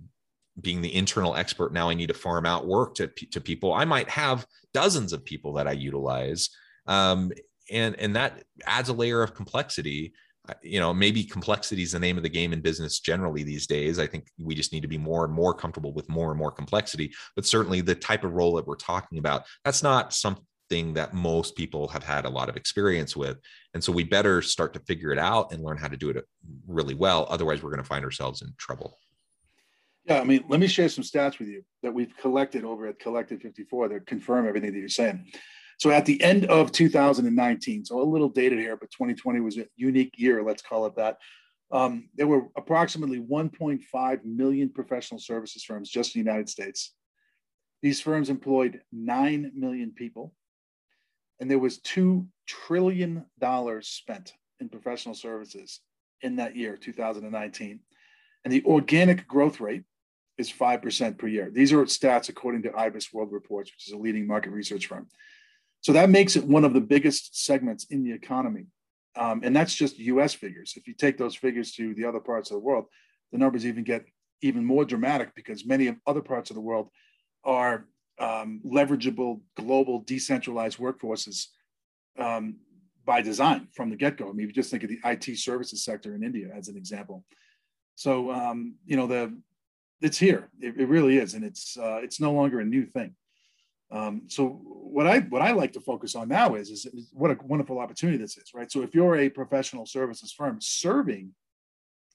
being 0.59 0.81
the 0.81 0.93
internal 0.93 1.35
expert 1.35 1.71
now 1.71 1.87
i 1.87 1.93
need 1.93 2.07
to 2.07 2.13
farm 2.13 2.45
out 2.47 2.67
work 2.67 2.95
to, 2.95 3.07
to 3.07 3.39
people. 3.39 3.73
I 3.73 3.85
might 3.85 4.09
have 4.09 4.45
dozens 4.73 5.13
of 5.13 5.23
people 5.23 5.53
that 5.53 5.67
i 5.67 5.71
utilize 5.71 6.49
um, 6.87 7.31
and 7.71 7.95
and 7.99 8.15
that 8.15 8.43
adds 8.65 8.89
a 8.89 8.93
layer 8.93 9.21
of 9.21 9.35
complexity 9.35 10.13
you 10.61 10.79
know 10.79 10.93
maybe 10.93 11.23
complexity 11.23 11.83
is 11.83 11.91
the 11.91 11.99
name 11.99 12.17
of 12.17 12.23
the 12.23 12.29
game 12.29 12.53
in 12.53 12.61
business 12.61 12.99
generally 12.99 13.43
these 13.43 13.67
days. 13.67 13.99
I 13.99 14.07
think 14.07 14.27
we 14.37 14.55
just 14.55 14.73
need 14.73 14.81
to 14.81 14.87
be 14.87 14.97
more 14.97 15.25
and 15.25 15.33
more 15.33 15.53
comfortable 15.53 15.93
with 15.93 16.09
more 16.09 16.31
and 16.31 16.37
more 16.37 16.51
complexity 16.51 17.11
but 17.35 17.45
certainly 17.45 17.81
the 17.81 17.95
type 17.95 18.23
of 18.23 18.33
role 18.33 18.53
that 18.55 18.67
we're 18.67 18.75
talking 18.75 19.17
about 19.17 19.45
that's 19.63 19.83
not 19.83 20.13
something 20.13 20.43
that 20.93 21.13
most 21.13 21.55
people 21.55 21.87
have 21.87 22.03
had 22.03 22.25
a 22.25 22.29
lot 22.29 22.47
of 22.47 22.55
experience 22.55 23.15
with. 23.15 23.37
And 23.73 23.83
so 23.83 23.91
we 23.91 24.03
better 24.03 24.41
start 24.43 24.73
to 24.75 24.79
figure 24.81 25.11
it 25.11 25.17
out 25.17 25.51
and 25.51 25.63
learn 25.63 25.77
how 25.77 25.87
to 25.87 25.97
do 25.97 26.09
it 26.09 26.17
uh, 26.17 26.21
really 26.67 26.93
well. 26.93 27.25
Otherwise 27.29 27.63
we're 27.63 27.71
going 27.71 27.81
to 27.81 27.87
find 27.87 28.05
ourselves 28.05 28.41
in 28.41 28.53
trouble. 28.57 28.97
Yeah 30.05 30.21
i 30.21 30.23
mean 30.23 30.43
let 30.47 30.59
me 30.59 30.67
share 30.67 30.89
some 30.89 31.03
stats 31.03 31.39
with 31.39 31.49
you 31.49 31.63
that 31.83 31.93
we've 31.93 32.15
collected 32.17 32.63
over 32.63 32.87
at 32.87 32.99
collective 32.99 33.41
54 33.41 33.89
that 33.89 34.07
confirm 34.07 34.47
everything 34.47 34.73
that 34.73 34.79
you're 34.79 34.89
saying 34.89 35.25
so 35.79 35.91
at 35.91 36.05
the 36.05 36.21
end 36.21 36.45
of 36.45 36.73
2019, 36.73 37.85
so 37.85 38.01
a 38.01 38.03
little 38.03 38.27
dated 38.27 38.59
here, 38.59 38.75
but 38.75 38.91
2020 38.91 39.39
was 39.39 39.57
a 39.57 39.65
unique 39.77 40.13
year, 40.17 40.43
let's 40.43 40.61
call 40.61 40.85
it 40.85 40.95
that. 40.97 41.17
Um, 41.71 42.09
there 42.15 42.27
were 42.27 42.47
approximately 42.57 43.21
1.5 43.21 44.25
million 44.25 44.69
professional 44.69 45.21
services 45.21 45.63
firms 45.63 45.89
just 45.89 46.15
in 46.15 46.21
the 46.21 46.29
United 46.29 46.49
States. 46.49 46.93
These 47.81 48.01
firms 48.01 48.29
employed 48.29 48.81
9 48.91 49.53
million 49.55 49.93
people, 49.95 50.33
and 51.39 51.49
there 51.49 51.59
was 51.59 51.79
$2 51.79 52.27
trillion 52.45 53.23
spent 53.81 54.33
in 54.59 54.67
professional 54.67 55.15
services 55.15 55.79
in 56.21 56.35
that 56.35 56.57
year, 56.57 56.75
2019. 56.75 57.79
And 58.43 58.53
the 58.53 58.65
organic 58.65 59.25
growth 59.29 59.61
rate 59.61 59.83
is 60.37 60.51
5% 60.51 61.17
per 61.17 61.27
year. 61.27 61.49
These 61.53 61.71
are 61.71 61.85
stats 61.85 62.27
according 62.27 62.63
to 62.63 62.69
IBISWorld 62.69 63.31
Reports, 63.31 63.71
which 63.71 63.87
is 63.87 63.93
a 63.93 63.97
leading 63.97 64.27
market 64.27 64.51
research 64.51 64.87
firm. 64.87 65.07
So 65.81 65.93
that 65.93 66.09
makes 66.09 66.35
it 66.35 66.43
one 66.43 66.65
of 66.65 66.73
the 66.73 66.81
biggest 66.81 67.45
segments 67.45 67.85
in 67.89 68.03
the 68.03 68.11
economy. 68.11 68.65
Um, 69.15 69.41
and 69.43 69.55
that's 69.55 69.73
just 69.73 69.97
US 69.99 70.33
figures. 70.33 70.73
If 70.75 70.87
you 70.87 70.93
take 70.93 71.17
those 71.17 71.35
figures 71.35 71.71
to 71.73 71.93
the 71.93 72.05
other 72.05 72.19
parts 72.19 72.51
of 72.51 72.55
the 72.55 72.61
world, 72.61 72.85
the 73.31 73.37
numbers 73.37 73.65
even 73.65 73.83
get 73.83 74.05
even 74.41 74.63
more 74.63 74.85
dramatic 74.85 75.35
because 75.35 75.65
many 75.65 75.87
of 75.87 75.97
other 76.07 76.21
parts 76.21 76.49
of 76.49 76.55
the 76.55 76.61
world 76.61 76.89
are 77.43 77.85
um, 78.19 78.61
leverageable 78.65 79.41
global 79.55 79.99
decentralized 80.01 80.77
workforces 80.77 81.47
um, 82.17 82.57
by 83.05 83.21
design 83.21 83.67
from 83.73 83.89
the 83.89 83.95
get-go. 83.95 84.29
I 84.29 84.31
mean, 84.33 84.41
if 84.41 84.49
you 84.49 84.53
just 84.53 84.71
think 84.71 84.83
of 84.83 84.89
the 84.89 84.99
IT 85.03 85.37
services 85.37 85.83
sector 85.83 86.15
in 86.15 86.23
India 86.23 86.49
as 86.55 86.67
an 86.67 86.77
example. 86.77 87.23
So 87.95 88.31
um, 88.31 88.75
you 88.85 88.95
know 88.95 89.07
the 89.07 89.37
it's 90.01 90.17
here. 90.17 90.49
It, 90.61 90.79
it 90.79 90.87
really 90.87 91.17
is, 91.17 91.33
and 91.33 91.43
it's 91.43 91.77
uh, 91.77 91.99
it's 92.01 92.21
no 92.21 92.31
longer 92.31 92.61
a 92.61 92.65
new 92.65 92.85
thing. 92.85 93.15
Um, 93.91 94.23
so 94.27 94.47
what 94.47 95.07
I 95.07 95.19
what 95.19 95.41
I 95.41 95.51
like 95.51 95.73
to 95.73 95.81
focus 95.81 96.15
on 96.15 96.27
now 96.29 96.55
is, 96.55 96.69
is, 96.69 96.85
is 96.85 97.09
what 97.13 97.31
a 97.31 97.37
wonderful 97.43 97.79
opportunity 97.79 98.17
this 98.17 98.37
is, 98.37 98.51
right? 98.53 98.71
So 98.71 98.81
if 98.81 98.93
you're 98.93 99.15
a 99.15 99.29
professional 99.29 99.85
services 99.85 100.31
firm 100.31 100.57
serving 100.61 101.33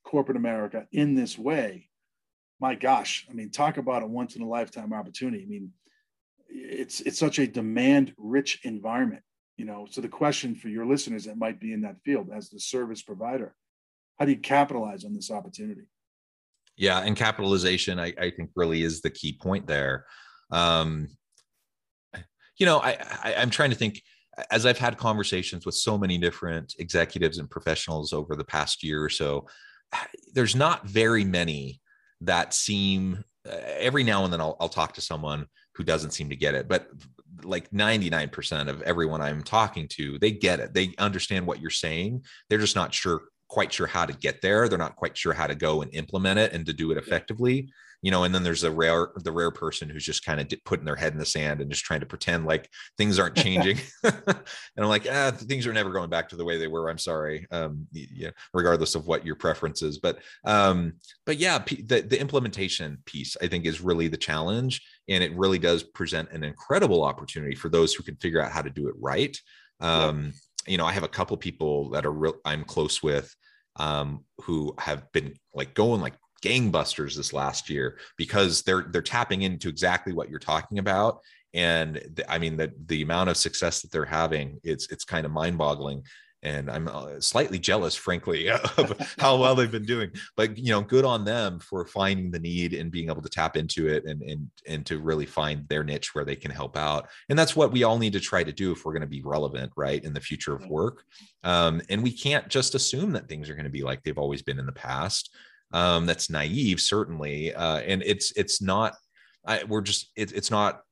corporate 0.05 0.37
America 0.37 0.87
in 0.93 1.15
this 1.15 1.37
way, 1.39 1.89
my 2.61 2.75
gosh, 2.75 3.27
I 3.29 3.35
mean, 3.35 3.51
talk 3.51 3.77
about 3.77 4.03
a 4.03 4.07
once 4.07 4.37
in 4.37 4.43
a 4.43 4.49
lifetime 4.49 4.93
opportunity. 4.93 5.43
I 5.43 5.47
mean, 5.47 5.71
it's 6.49 7.01
it's 7.01 7.19
such 7.19 7.39
a 7.39 7.47
demand 7.47 8.15
rich 8.17 8.61
environment, 8.63 9.23
you 9.57 9.65
know. 9.65 9.87
So 9.91 10.01
the 10.01 10.09
question 10.09 10.55
for 10.55 10.69
your 10.69 10.87
listeners 10.87 11.25
that 11.25 11.39
might 11.39 11.61
be 11.61 11.73
in 11.73 11.83
that 11.83 11.97
field 12.05 12.31
as 12.33 12.51
the 12.51 12.61
service 12.61 13.03
provider, 13.03 13.55
how 14.19 14.27
do 14.27 14.31
you 14.31 14.39
capitalize 14.39 15.05
on 15.05 15.15
this 15.15 15.31
opportunity? 15.31 15.89
Yeah, 16.77 17.01
and 17.01 17.17
capitalization, 17.17 17.99
I, 18.01 18.13
I 18.19 18.31
think, 18.31 18.51
really 18.55 18.83
is 18.83 19.01
the 19.01 19.11
key 19.11 19.37
point 19.41 19.67
there. 19.67 20.07
Um, 20.51 21.09
you 22.59 22.67
know, 22.67 22.79
I, 22.79 22.97
I 23.23 23.35
I'm 23.39 23.51
trying 23.51 23.71
to 23.71 23.77
think 23.77 24.03
as 24.51 24.67
I've 24.67 24.79
had 24.79 24.97
conversations 24.97 25.65
with 25.65 25.75
so 25.75 25.97
many 25.97 26.19
different 26.19 26.75
executives 26.79 27.39
and 27.39 27.49
professionals 27.49 28.13
over 28.13 28.35
the 28.35 28.45
past 28.45 28.83
year 28.83 29.03
or 29.03 29.11
so. 29.11 29.47
there's 30.33 30.57
not 30.57 30.87
very 30.87 31.25
many 31.25 31.81
that 32.21 32.55
seem 32.55 33.25
uh, 33.49 33.57
every 33.79 34.03
now 34.03 34.25
and 34.25 34.33
then 34.33 34.41
I'll, 34.41 34.57
I'll 34.61 34.69
talk 34.69 34.95
to 34.95 35.01
someone 35.01 35.47
who 35.75 35.85
doesn't 35.85 36.13
seem 36.13 36.31
to 36.31 36.37
get 36.37 36.55
it 36.55 36.69
but 36.69 36.89
like 37.43 37.71
99% 37.71 38.69
of 38.69 38.81
everyone 38.83 39.21
i'm 39.21 39.43
talking 39.43 39.89
to 39.89 40.19
they 40.19 40.31
get 40.31 40.61
it 40.61 40.73
they 40.73 40.95
understand 40.99 41.47
what 41.47 41.61
you're 41.61 41.71
saying 41.71 42.25
they're 42.49 42.59
just 42.59 42.77
not 42.77 42.95
sure 42.95 43.23
quite 43.49 43.73
sure 43.73 43.87
how 43.87 44.07
to 44.07 44.13
get 44.13 44.43
there. 44.43 44.69
They're 44.69 44.79
not 44.79 44.97
quite 44.97 45.17
sure 45.17 45.33
how 45.33 45.47
to 45.47 45.55
go 45.55 45.83
and 45.83 45.95
implement 45.95 46.39
it 46.39 46.53
and 46.53 46.65
to 46.67 46.73
do 46.73 46.91
it 46.91 46.99
effectively 46.99 47.69
you 48.05 48.11
know 48.11 48.25
and 48.25 48.35
then 48.35 48.43
there's 48.43 48.65
a 48.65 48.71
rare 48.71 49.09
the 49.17 49.33
rare 49.33 49.51
person 49.51 49.89
who's 49.89 50.05
just 50.05 50.27
kind 50.27 50.39
of 50.39 50.47
putting 50.67 50.85
their 50.85 50.95
head 50.95 51.15
in 51.15 51.19
the 51.19 51.25
sand 51.25 51.63
and 51.63 51.71
just 51.71 51.85
trying 51.85 52.01
to 52.01 52.07
pretend 52.07 52.45
like 52.45 52.69
things 52.99 53.19
aren't 53.19 53.35
changing. 53.47 53.79
And 54.77 54.85
i'm 54.85 54.89
like 54.89 55.07
ah 55.11 55.31
things 55.31 55.67
are 55.67 55.73
never 55.73 55.91
going 55.91 56.11
back 56.11 56.29
to 56.29 56.37
the 56.37 56.45
way 56.45 56.59
they 56.59 56.67
were. 56.67 56.91
I'm 56.91 56.99
sorry. 56.99 57.47
Um 57.51 57.87
yeah 57.93 58.31
regardless 58.53 58.95
of 58.95 59.07
what 59.07 59.25
your 59.25 59.37
preference 59.37 59.81
is. 59.83 59.99
But 59.99 60.19
um 60.45 60.95
but 61.25 61.39
yeah 61.39 61.59
the, 61.59 62.03
the 62.03 62.21
implementation 62.21 62.99
piece 63.07 63.37
i 63.41 63.47
think 63.47 63.65
is 63.65 63.81
really 63.81 64.09
the 64.09 64.19
challenge. 64.19 64.83
And 65.09 65.25
it 65.25 65.35
really 65.35 65.59
does 65.59 65.83
present 65.83 66.31
an 66.33 66.45
incredible 66.45 67.03
opportunity 67.05 67.55
for 67.55 67.71
those 67.71 67.95
who 67.95 68.03
can 68.03 68.17
figure 68.17 68.43
out 68.43 68.53
how 68.53 68.63
to 68.63 68.71
do 68.71 68.89
it 68.89 68.95
right. 68.99 69.37
Um 69.81 70.25
yeah. 70.27 70.33
You 70.67 70.77
know 70.77 70.87
i 70.87 70.93
have 70.93 71.03
a 71.03 71.09
couple 71.09 71.37
people 71.37 71.91
that 71.91 72.07
are 72.07 72.13
real 72.13 72.35
i'm 72.45 72.65
close 72.65 73.03
with 73.03 73.35
um, 73.77 74.25
who 74.43 74.75
have 74.79 75.11
been 75.13 75.35
like 75.53 75.75
going 75.75 76.01
like 76.01 76.15
gangbusters 76.45 77.17
this 77.17 77.33
last 77.33 77.71
year 77.71 77.99
because 78.19 78.63
they're 78.63 78.87
they're 78.91 79.03
tapping 79.03 79.43
into 79.43 79.69
exactly 79.69 80.13
what 80.13 80.29
you're 80.29 80.39
talking 80.39 80.79
about. 80.79 81.21
And 81.55 81.97
the, 82.15 82.31
i 82.31 82.39
mean 82.39 82.57
the 82.57 82.73
the 82.87 83.03
amount 83.03 83.31
of 83.31 83.37
success 83.37 83.81
that 83.81 83.93
they're 83.93 84.05
having 84.05 84.59
it's 84.65 84.91
it's 84.91 85.05
kind 85.05 85.25
of 85.25 85.33
mind-boggling 85.33 86.03
and 86.45 86.71
i'm 86.71 86.89
uh, 86.89 87.19
slightly 87.21 87.59
jealous 87.59 87.95
frankly 87.95 88.51
of 88.77 89.17
how 89.19 89.37
well 89.37 89.55
they've 89.55 89.71
been 89.71 89.85
doing. 89.85 90.11
But 90.37 90.57
you 90.59 90.71
know 90.71 90.83
good 90.83 91.05
on 91.05 91.25
them 91.25 91.59
for 91.59 91.85
finding 91.87 92.31
the 92.31 92.39
need 92.39 92.75
and 92.75 92.91
being 92.91 93.11
able 93.11 93.23
to 93.23 93.29
tap 93.29 93.57
into 93.57 93.89
it 93.89 94.05
and 94.05 94.23
and 94.23 94.51
and 94.67 94.87
to 94.87 94.99
really 94.99 95.27
find 95.27 95.67
their 95.69 95.85
niche 95.85 96.15
where 96.15 96.25
they 96.25 96.37
can 96.37 96.51
help 96.51 96.77
out. 96.77 97.09
And 97.29 97.39
that's 97.39 97.57
what 97.57 97.73
we 97.73 97.83
all 97.83 97.99
need 97.99 98.13
to 98.13 98.21
try 98.21 98.45
to 98.45 98.53
do 98.53 98.73
if 98.73 98.85
we're 98.85 98.93
going 98.93 99.03
to 99.03 99.07
be 99.07 99.23
relevant 99.23 99.73
right 99.77 100.03
in 100.03 100.13
the 100.13 100.21
future 100.21 100.55
of 100.55 100.67
work. 100.67 101.05
Um, 101.43 101.81
and 101.89 102.03
we 102.03 102.13
can't 102.13 102.49
just 102.49 102.75
assume 102.75 103.13
that 103.13 103.29
things 103.29 103.49
are 103.49 103.55
going 103.55 103.65
to 103.65 103.71
be 103.71 103.83
like 103.83 104.03
they've 104.03 104.19
always 104.19 104.43
been 104.43 104.59
in 104.59 104.67
the 104.67 104.73
past. 104.73 105.35
Um, 105.73 106.07
that's 106.07 106.31
naive 106.31 106.81
certainly 106.81 107.53
uh, 107.53 107.79
and 107.79 108.03
it's 108.05 108.33
it's 108.37 108.63
not 108.63 108.95
I, 109.47 109.65
we're 109.65 109.81
just 109.81 110.13
it, 110.15 110.33
it's 110.33 110.51
not 110.51 110.83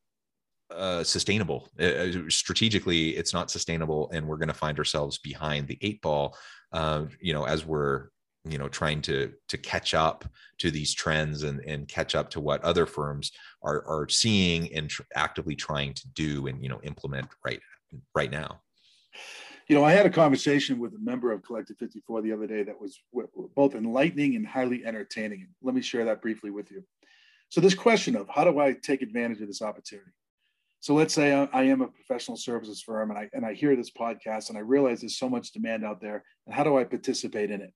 uh, 0.76 1.04
sustainable 1.04 1.68
uh, 1.80 1.84
uh 1.84 2.12
strategically 2.28 3.10
it's 3.10 3.32
not 3.32 3.50
sustainable 3.50 4.10
and 4.12 4.26
we're 4.26 4.36
going 4.36 4.48
to 4.48 4.54
find 4.54 4.78
ourselves 4.78 5.18
behind 5.18 5.68
the 5.68 5.78
eight 5.82 6.00
ball 6.02 6.36
uh, 6.72 7.04
you 7.20 7.32
know 7.32 7.44
as 7.44 7.64
we're 7.64 8.08
you 8.44 8.58
know 8.58 8.68
trying 8.68 9.00
to 9.00 9.32
to 9.48 9.56
catch 9.56 9.94
up 9.94 10.24
to 10.58 10.70
these 10.70 10.94
trends 10.94 11.42
and 11.42 11.60
and 11.60 11.88
catch 11.88 12.14
up 12.14 12.30
to 12.30 12.40
what 12.40 12.62
other 12.64 12.86
firms 12.86 13.32
are 13.62 13.84
are 13.86 14.08
seeing 14.08 14.72
and 14.74 14.90
tr- 14.90 15.02
actively 15.14 15.54
trying 15.54 15.92
to 15.94 16.08
do 16.08 16.46
and 16.46 16.62
you 16.62 16.68
know 16.68 16.80
implement 16.82 17.28
right 17.44 17.60
right 18.14 18.30
now 18.30 18.60
you 19.68 19.76
know, 19.76 19.84
I 19.84 19.92
had 19.92 20.06
a 20.06 20.10
conversation 20.10 20.78
with 20.78 20.92
a 20.94 20.98
member 20.98 21.32
of 21.32 21.42
Collective 21.42 21.78
54 21.78 22.22
the 22.22 22.32
other 22.32 22.46
day 22.46 22.62
that 22.62 22.78
was 22.80 23.00
both 23.54 23.74
enlightening 23.74 24.36
and 24.36 24.46
highly 24.46 24.84
entertaining. 24.84 25.48
Let 25.62 25.74
me 25.74 25.80
share 25.80 26.04
that 26.04 26.20
briefly 26.20 26.50
with 26.50 26.70
you. 26.70 26.84
So, 27.48 27.60
this 27.60 27.74
question 27.74 28.16
of 28.16 28.28
how 28.28 28.44
do 28.44 28.58
I 28.58 28.72
take 28.72 29.02
advantage 29.02 29.40
of 29.40 29.46
this 29.46 29.62
opportunity? 29.62 30.10
So, 30.82 30.94
let's 30.94 31.14
say 31.14 31.32
I, 31.32 31.62
am 31.62 31.80
a 31.80 31.86
professional 31.86 32.36
services 32.36 32.82
firm 32.82 33.10
and 33.10 33.18
I, 33.18 33.30
and 33.32 33.46
I 33.46 33.54
hear 33.54 33.76
this 33.76 33.90
podcast 33.90 34.48
and 34.48 34.58
I 34.58 34.62
realize 34.62 35.00
there's 35.00 35.16
so 35.16 35.28
much 35.28 35.52
demand 35.52 35.84
out 35.84 36.00
there. 36.00 36.24
And 36.44 36.54
how 36.54 36.64
do 36.64 36.76
I 36.76 36.82
participate 36.82 37.52
in 37.52 37.60
it? 37.60 37.72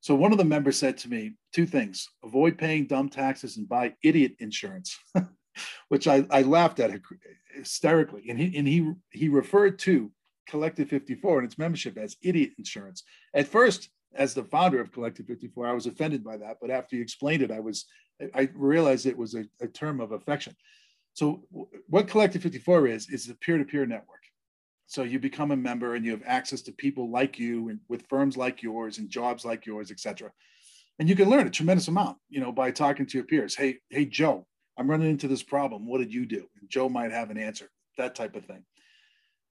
So, 0.00 0.14
one 0.14 0.32
of 0.32 0.38
the 0.38 0.44
members 0.44 0.78
said 0.78 0.96
to 0.98 1.10
me 1.10 1.34
two 1.52 1.66
things 1.66 2.08
avoid 2.24 2.58
paying 2.58 2.86
dumb 2.86 3.10
taxes 3.10 3.58
and 3.58 3.68
buy 3.68 3.94
idiot 4.02 4.32
insurance. 4.40 4.98
which 5.88 6.08
I, 6.08 6.26
I 6.30 6.42
laughed 6.42 6.80
at 6.80 6.90
hysterically. 7.54 8.24
And 8.28 8.38
he, 8.38 8.58
and 8.58 8.66
he, 8.66 8.90
he 9.10 9.28
referred 9.28 9.78
to 9.80 10.10
Collective 10.48 10.88
54 10.88 11.38
and 11.38 11.46
its 11.46 11.58
membership 11.58 11.96
as 11.96 12.16
idiot 12.22 12.52
insurance. 12.58 13.04
At 13.34 13.46
first, 13.46 13.88
as 14.14 14.34
the 14.34 14.44
founder 14.44 14.80
of 14.80 14.92
Collective 14.92 15.26
54, 15.26 15.66
I 15.66 15.72
was 15.72 15.86
offended 15.86 16.24
by 16.24 16.38
that, 16.38 16.56
but 16.60 16.70
after 16.70 16.96
you 16.96 17.02
explained 17.02 17.42
it, 17.42 17.52
I 17.52 17.60
was 17.60 17.86
I 18.34 18.48
realized 18.54 19.06
it 19.06 19.18
was 19.18 19.34
a, 19.34 19.44
a 19.60 19.66
term 19.66 20.00
of 20.00 20.12
affection. 20.12 20.54
So 21.14 21.44
what 21.86 22.08
Collective 22.08 22.42
54 22.42 22.88
is 22.88 23.08
is 23.08 23.28
a 23.28 23.34
peer-to-peer 23.34 23.86
network. 23.86 24.20
So 24.86 25.02
you 25.02 25.18
become 25.18 25.50
a 25.50 25.56
member 25.56 25.94
and 25.94 26.04
you 26.04 26.10
have 26.10 26.22
access 26.26 26.60
to 26.62 26.72
people 26.72 27.10
like 27.10 27.38
you 27.38 27.68
and 27.68 27.80
with 27.88 28.06
firms 28.08 28.36
like 28.36 28.62
yours 28.62 28.98
and 28.98 29.08
jobs 29.08 29.44
like 29.44 29.64
yours, 29.64 29.90
etc. 29.90 30.30
And 30.98 31.08
you 31.08 31.16
can 31.16 31.30
learn 31.30 31.46
a 31.46 31.50
tremendous 31.50 31.88
amount, 31.88 32.18
you 32.28 32.40
know, 32.40 32.52
by 32.52 32.70
talking 32.70 33.06
to 33.06 33.18
your 33.18 33.24
peers. 33.26 33.54
Hey, 33.54 33.78
hey, 33.90 34.04
Joe, 34.04 34.46
I'm 34.76 34.90
running 34.90 35.10
into 35.10 35.28
this 35.28 35.42
problem. 35.42 35.86
What 35.86 35.98
did 35.98 36.12
you 36.12 36.26
do? 36.26 36.48
And 36.60 36.68
Joe 36.68 36.88
might 36.88 37.12
have 37.12 37.30
an 37.30 37.38
answer. 37.38 37.70
That 37.96 38.14
type 38.14 38.34
of 38.34 38.44
thing. 38.44 38.64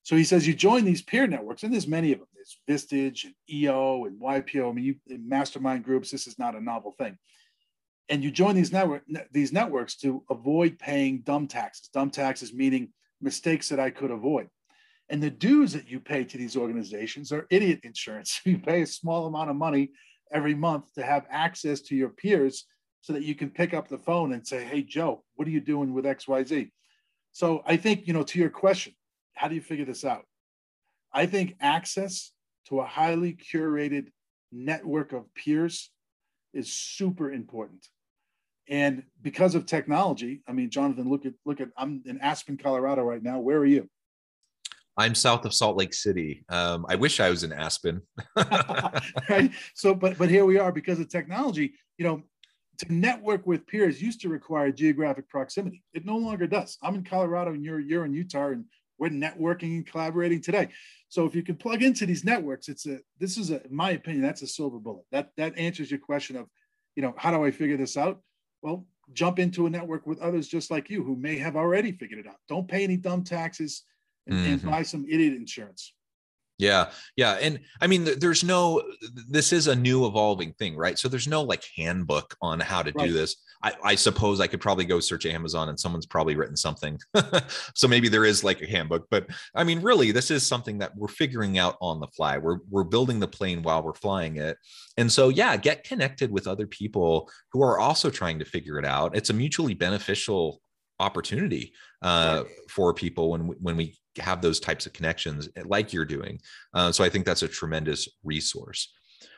So 0.04 0.18
he 0.18 0.26
says 0.26 0.46
you 0.46 0.54
join 0.54 0.84
these 0.84 1.02
peer 1.02 1.28
networks, 1.28 1.64
and 1.64 1.72
there's 1.72 1.88
many 1.88 2.12
of 2.12 2.20
them. 2.20 2.28
There's 2.34 2.60
Vistage 2.70 3.24
and 3.24 3.34
EO 3.50 4.04
and 4.04 4.22
YPO. 4.22 4.70
I 4.70 4.74
mean, 4.74 4.84
you 4.84 4.96
mastermind 5.08 5.86
groups. 5.86 6.12
This 6.12 6.28
is 6.28 6.38
not 6.38 6.56
a 6.56 6.62
novel 6.62 6.92
thing. 6.92 7.18
And 8.10 8.24
you 8.24 8.32
join 8.32 8.56
these 8.56 8.72
network 8.72 9.04
these 9.32 9.54
networks 9.54 9.96
to 9.98 10.24
avoid 10.30 10.78
paying 10.78 11.22
dumb 11.22 11.48
taxes. 11.48 11.90
Dumb 11.94 12.10
taxes 12.10 12.54
meaning 12.54 12.90
mistakes 13.22 13.70
that 13.70 13.80
I 13.80 13.90
could 13.90 14.12
avoid. 14.12 14.50
And 15.10 15.22
the 15.22 15.30
dues 15.30 15.74
that 15.74 15.90
you 15.90 16.00
pay 16.00 16.24
to 16.24 16.38
these 16.38 16.58
organizations 16.58 17.32
are 17.32 17.48
idiot 17.50 17.82
insurance. 17.84 18.42
You 18.46 18.58
pay 18.58 18.82
a 18.82 18.88
small 18.88 19.26
amount 19.28 19.50
of 19.50 19.56
money 19.56 19.92
every 20.32 20.56
month 20.56 20.94
to 20.96 21.04
have 21.04 21.26
access 21.30 21.82
to 21.82 21.96
your 21.96 22.10
peers 22.10 22.66
so 23.02 23.14
that 23.14 23.24
you 23.24 23.36
can 23.36 23.50
pick 23.50 23.74
up 23.74 23.88
the 23.88 23.98
phone 23.98 24.34
and 24.34 24.46
say, 24.46 24.64
Hey, 24.64 24.82
Joe, 24.82 25.24
what 25.36 25.48
are 25.48 25.52
you 25.52 25.62
doing 25.62 25.94
with 25.94 26.06
XYZ? 26.06 26.72
So 27.32 27.64
I 27.66 27.78
think, 27.78 28.08
you 28.08 28.14
know, 28.14 28.24
to 28.24 28.40
your 28.40 28.50
question, 28.50 28.94
how 29.34 29.48
do 29.48 29.56
you 29.56 29.62
figure 29.62 29.86
this 29.86 30.06
out? 30.06 30.26
I 31.12 31.26
think 31.26 31.56
access 31.60 32.32
to 32.68 32.80
a 32.80 32.86
highly 32.86 33.34
curated 33.34 34.08
network 34.52 35.14
of 35.14 35.34
peers 35.36 35.90
is 36.54 36.72
super 36.72 37.32
important. 37.32 37.88
And 38.70 39.04
because 39.22 39.56
of 39.56 39.66
technology, 39.66 40.42
I 40.48 40.54
mean, 40.54 40.70
Jonathan, 40.70 41.10
look 41.10 41.26
at 41.26 41.34
look 41.46 41.60
at 41.60 41.70
I'm 41.78 42.02
in 42.06 42.20
Aspen, 42.22 42.58
Colorado 42.58 43.04
right 43.04 43.22
now. 43.22 43.40
Where 43.40 43.58
are 43.58 43.66
you? 43.66 43.90
I'm 44.96 45.16
south 45.16 45.44
of 45.46 45.54
Salt 45.54 45.76
Lake 45.76 45.94
City. 45.94 46.46
Um, 46.50 46.86
I 46.88 46.96
wish 46.96 47.20
I 47.20 47.30
was 47.30 47.44
in 47.44 47.52
Aspen. 47.52 48.02
right. 49.30 49.52
So, 49.74 49.94
but 49.94 50.18
but 50.18 50.30
here 50.30 50.46
we 50.46 50.60
are 50.60 50.72
because 50.72 51.00
of 51.00 51.10
technology. 51.10 51.74
You 51.98 52.06
know, 52.06 52.24
to 52.80 52.94
network 52.94 53.46
with 53.46 53.68
peers 53.68 54.02
used 54.02 54.22
to 54.22 54.30
require 54.30 54.72
geographic 54.72 55.28
proximity. 55.30 55.84
It 55.94 56.06
no 56.06 56.18
longer 56.18 56.48
does. 56.48 56.78
I'm 56.82 56.96
in 56.96 57.04
Colorado 57.04 57.52
and 57.52 57.64
you're 57.64 57.80
you're 57.80 58.06
in 58.06 58.14
Utah, 58.14 58.50
and 58.50 58.66
we're 59.04 59.10
networking 59.10 59.76
and 59.76 59.86
collaborating 59.86 60.42
today. 60.42 60.70
So 61.10 61.26
if 61.26 61.36
you 61.36 61.44
can 61.44 61.56
plug 61.56 61.84
into 61.84 62.06
these 62.06 62.24
networks, 62.24 62.70
it's 62.70 62.86
a 62.86 63.00
this 63.20 63.38
is 63.38 63.52
a 63.52 63.64
in 63.66 63.76
my 63.76 63.92
opinion, 63.92 64.24
that's 64.24 64.42
a 64.42 64.48
silver 64.48 64.80
bullet. 64.80 65.06
That 65.12 65.32
that 65.38 65.58
answers 65.58 65.92
your 65.92 66.00
question 66.00 66.38
of, 66.38 66.48
you 66.96 67.04
know, 67.04 67.14
how 67.18 67.32
do 67.32 67.44
I 67.44 67.52
figure 67.52 67.78
this 67.78 67.98
out? 67.98 68.22
Well, 68.62 68.88
jump 69.12 69.40
into 69.40 69.66
a 69.66 69.70
network 69.70 70.08
with 70.08 70.22
others 70.22 70.48
just 70.48 70.72
like 70.72 70.90
you 70.90 71.04
who 71.04 71.18
may 71.18 71.38
have 71.38 71.58
already 71.58 71.92
figured 71.92 72.20
it 72.20 72.28
out. 72.28 72.38
Don't 72.48 72.68
pay 72.68 72.84
any 72.86 72.96
dumb 72.96 73.24
taxes 73.24 73.84
and, 74.28 74.40
mm-hmm. 74.40 74.54
and 74.54 74.64
buy 74.64 74.84
some 74.84 75.06
idiot 75.10 75.34
insurance. 75.34 75.94
Yeah. 76.64 76.92
Yeah. 77.18 77.34
And 77.34 77.60
I 77.82 77.88
mean, 77.88 78.06
there's 78.06 78.44
no, 78.44 78.82
this 79.30 79.52
is 79.52 79.68
a 79.68 79.76
new 79.76 80.06
evolving 80.06 80.54
thing, 80.54 80.78
right? 80.78 80.98
So 80.98 81.10
there's 81.10 81.28
no 81.28 81.42
like 81.42 81.64
handbook 81.76 82.36
on 82.42 82.62
how 82.62 82.82
to 82.82 82.92
right. 82.96 83.08
do 83.08 83.14
this. 83.14 83.36
I, 83.62 83.74
I, 83.84 83.96
suppose 83.96 84.40
I 84.40 84.48
could 84.48 84.62
probably 84.62 84.86
go 84.86 85.02
search 85.02 85.26
Amazon 85.26 85.70
and 85.70 85.80
someone's 85.80 86.06
probably 86.06 86.36
written 86.36 86.56
something. 86.56 87.00
so 87.76 87.88
maybe 87.88 88.08
there 88.08 88.24
is 88.24 88.44
like 88.44 88.62
a 88.62 88.66
handbook, 88.66 89.08
but 89.12 89.28
I 89.56 89.66
mean, 89.66 89.82
really, 89.82 90.12
this 90.12 90.32
is 90.32 90.48
something 90.48 90.78
that 90.80 90.96
we're 90.96 91.10
figuring 91.10 91.58
out 91.58 91.76
on 91.82 92.00
the 92.00 92.08
fly. 92.08 92.38
We're, 92.38 92.60
we're 92.70 92.84
building 92.86 93.20
the 93.20 93.28
plane 93.28 93.62
while 93.62 93.84
we're 93.84 93.94
flying 93.94 94.38
it. 94.38 94.58
And 94.98 95.12
so, 95.12 95.30
yeah, 95.30 95.58
get 95.58 95.84
connected 95.84 96.32
with 96.32 96.48
other 96.48 96.68
people 96.68 97.30
who 97.52 97.62
are 97.62 97.78
also 97.78 98.10
trying 98.10 98.40
to 98.40 98.46
figure 98.46 98.80
it 98.80 98.86
out. 98.86 99.18
It's 99.18 99.30
a 99.30 99.34
mutually 99.34 99.74
beneficial 99.74 100.62
opportunity 101.00 101.74
uh, 102.02 102.44
for 102.70 102.94
people 102.94 103.32
when 103.32 103.48
we, 103.48 103.56
when 103.60 103.78
we 103.78 103.98
have 104.20 104.42
those 104.42 104.60
types 104.60 104.86
of 104.86 104.94
connections 104.94 105.50
like 105.66 105.94
you're 105.94 106.06
doing. 106.06 106.40
Uh, 106.74 106.92
so 106.92 107.04
I 107.04 107.10
think 107.10 107.26
that's 107.26 107.44
a 107.44 107.48
tremendous 107.48 108.08
resource. 108.24 108.94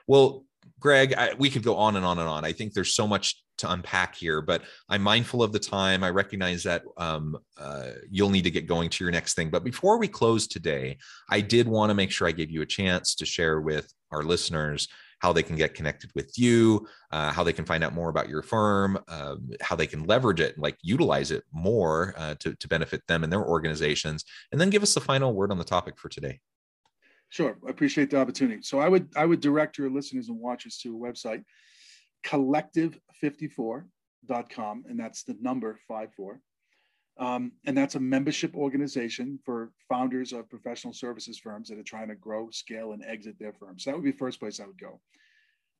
Well, 0.07 0.45
Greg, 0.79 1.13
I, 1.13 1.33
we 1.37 1.49
could 1.49 1.63
go 1.63 1.75
on 1.75 1.95
and 1.95 2.05
on 2.05 2.19
and 2.19 2.27
on. 2.27 2.43
I 2.43 2.51
think 2.51 2.73
there's 2.73 2.93
so 2.93 3.07
much 3.07 3.41
to 3.59 3.71
unpack 3.71 4.15
here, 4.15 4.41
but 4.41 4.63
I'm 4.89 5.01
mindful 5.01 5.41
of 5.41 5.53
the 5.53 5.59
time. 5.59 6.03
I 6.03 6.09
recognize 6.09 6.63
that 6.63 6.83
um, 6.97 7.37
uh, 7.57 7.91
you'll 8.09 8.29
need 8.29 8.43
to 8.43 8.51
get 8.51 8.67
going 8.67 8.89
to 8.89 9.03
your 9.03 9.11
next 9.11 9.35
thing. 9.35 9.49
But 9.49 9.63
before 9.63 9.97
we 9.97 10.07
close 10.07 10.47
today, 10.47 10.97
I 11.29 11.41
did 11.41 11.67
want 11.67 11.89
to 11.89 11.93
make 11.93 12.11
sure 12.11 12.27
I 12.27 12.33
gave 12.33 12.51
you 12.51 12.61
a 12.61 12.65
chance 12.65 13.15
to 13.15 13.25
share 13.25 13.61
with 13.61 13.91
our 14.11 14.23
listeners 14.23 14.87
how 15.25 15.33
they 15.33 15.41
can 15.41 15.55
get 15.55 15.73
connected 15.73 16.11
with 16.13 16.38
you, 16.38 16.88
uh, 17.11 17.31
how 17.31 17.43
they 17.43 17.51
can 17.51 17.65
find 17.65 17.83
out 17.83 17.95
more 17.95 18.09
about 18.09 18.29
your 18.29 18.43
firm, 18.43 18.99
um, 19.07 19.49
how 19.59 19.75
they 19.75 19.88
can 19.88 20.03
leverage 20.03 20.39
it, 20.39 20.55
like 20.59 20.77
utilize 20.83 21.31
it 21.31 21.43
more 21.51 22.13
uh, 22.15 22.35
to, 22.35 22.53
to 22.53 22.67
benefit 22.67 23.01
them 23.07 23.23
and 23.23 23.33
their 23.33 23.43
organizations. 23.43 24.23
And 24.51 24.61
then 24.61 24.69
give 24.69 24.83
us 24.83 24.93
the 24.93 25.01
final 25.01 25.33
word 25.33 25.49
on 25.49 25.57
the 25.57 25.63
topic 25.63 25.97
for 25.97 26.09
today. 26.09 26.39
Sure, 27.29 27.57
I 27.65 27.71
appreciate 27.71 28.11
the 28.11 28.19
opportunity. 28.19 28.61
So 28.61 28.79
I 28.79 28.88
would 28.88 29.09
I 29.15 29.25
would 29.25 29.41
direct 29.41 29.79
your 29.79 29.89
listeners 29.89 30.29
and 30.29 30.39
watchers 30.39 30.77
to 30.83 30.95
a 30.95 30.99
website, 30.99 31.43
collective54.com, 32.23 34.83
and 34.88 34.99
that's 34.99 35.23
the 35.23 35.35
number 35.41 35.79
five 35.88 36.13
four. 36.15 36.39
Um, 37.17 37.54
and 37.65 37.78
that's 37.78 37.95
a 37.95 37.99
membership 37.99 38.56
organization 38.56 39.39
for 39.45 39.71
founders 39.88 40.34
of 40.34 40.49
professional 40.49 40.93
services 40.93 41.39
firms 41.39 41.69
that 41.69 41.80
are 41.80 41.84
trying 41.84 42.10
to 42.10 42.15
grow, 42.15 42.49
scale, 42.51 42.91
and 42.91 43.04
exit 43.06 43.39
their 43.39 43.54
firms. 43.54 43.84
So 43.84 43.91
that 43.91 43.95
would 43.95 44.04
be 44.04 44.12
the 44.12 44.17
first 44.17 44.39
place 44.39 44.60
I 44.60 44.65
would 44.65 44.80
go. 44.80 44.99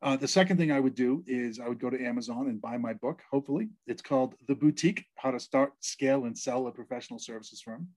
Uh, 0.02 0.16
the 0.16 0.28
second 0.28 0.58
thing 0.58 0.72
I 0.72 0.80
would 0.80 0.96
do 0.96 1.24
is 1.28 1.60
I 1.60 1.68
would 1.68 1.80
go 1.80 1.90
to 1.90 2.06
Amazon 2.06 2.48
and 2.48 2.62
buy 2.62 2.78
my 2.78 2.94
book, 2.94 3.22
hopefully. 3.32 3.70
It's 3.88 4.02
called 4.02 4.36
The 4.48 4.56
Boutique 4.56 5.06
How 5.16 5.32
to 5.32 5.40
Start, 5.40 5.74
Scale, 5.80 6.26
and 6.26 6.38
Sell 6.38 6.68
a 6.68 6.72
Professional 6.72 7.20
Services 7.20 7.62
Firm. 7.62 7.88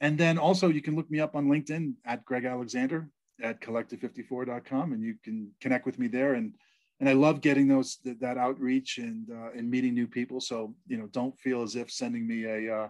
And 0.00 0.18
then 0.18 0.36
also, 0.36 0.68
you 0.68 0.82
can 0.82 0.94
look 0.94 1.10
me 1.10 1.20
up 1.20 1.34
on 1.34 1.46
LinkedIn 1.46 1.94
at 2.04 2.24
Greg 2.24 2.44
Alexander 2.44 3.08
at 3.42 3.60
collective54.com, 3.60 4.92
and 4.92 5.02
you 5.02 5.14
can 5.24 5.50
connect 5.60 5.86
with 5.86 5.98
me 5.98 6.06
there. 6.06 6.34
And 6.34 6.54
and 7.00 7.08
I 7.08 7.12
love 7.12 7.40
getting 7.40 7.68
those 7.68 7.98
that, 8.04 8.20
that 8.20 8.38
outreach 8.38 8.98
and 8.98 9.28
uh, 9.30 9.50
and 9.56 9.70
meeting 9.70 9.94
new 9.94 10.06
people. 10.06 10.40
So 10.40 10.74
you 10.86 10.96
know, 10.96 11.06
don't 11.08 11.38
feel 11.38 11.62
as 11.62 11.76
if 11.76 11.90
sending 11.90 12.26
me 12.26 12.44
a 12.44 12.74
uh, 12.74 12.88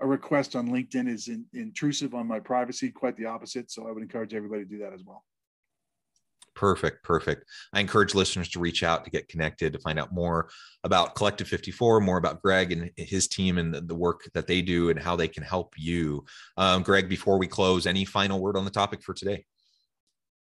a 0.00 0.06
request 0.06 0.54
on 0.54 0.68
LinkedIn 0.68 1.08
is 1.08 1.28
in, 1.28 1.44
intrusive 1.54 2.14
on 2.14 2.26
my 2.26 2.40
privacy. 2.40 2.90
Quite 2.90 3.16
the 3.16 3.26
opposite. 3.26 3.70
So 3.70 3.88
I 3.88 3.92
would 3.92 4.02
encourage 4.02 4.34
everybody 4.34 4.64
to 4.64 4.68
do 4.68 4.78
that 4.78 4.92
as 4.92 5.02
well. 5.04 5.24
Perfect, 6.54 7.04
perfect. 7.04 7.44
I 7.72 7.78
encourage 7.78 8.16
listeners 8.16 8.48
to 8.50 8.58
reach 8.58 8.82
out 8.82 9.04
to 9.04 9.12
get 9.12 9.28
connected 9.28 9.72
to 9.72 9.78
find 9.78 9.96
out 9.96 10.12
more 10.12 10.50
about 10.82 11.14
Collective 11.14 11.46
54, 11.46 12.00
more 12.00 12.18
about 12.18 12.42
Greg 12.42 12.72
and 12.72 12.90
his 12.96 13.28
team 13.28 13.58
and 13.58 13.72
the, 13.72 13.80
the 13.80 13.94
work 13.94 14.28
that 14.34 14.48
they 14.48 14.60
do 14.60 14.90
and 14.90 14.98
how 14.98 15.14
they 15.14 15.28
can 15.28 15.44
help 15.44 15.74
you. 15.76 16.24
Um, 16.56 16.82
Greg, 16.82 17.08
before 17.08 17.38
we 17.38 17.46
close, 17.46 17.86
any 17.86 18.04
final 18.04 18.40
word 18.40 18.56
on 18.56 18.64
the 18.64 18.72
topic 18.72 19.04
for 19.04 19.14
today? 19.14 19.44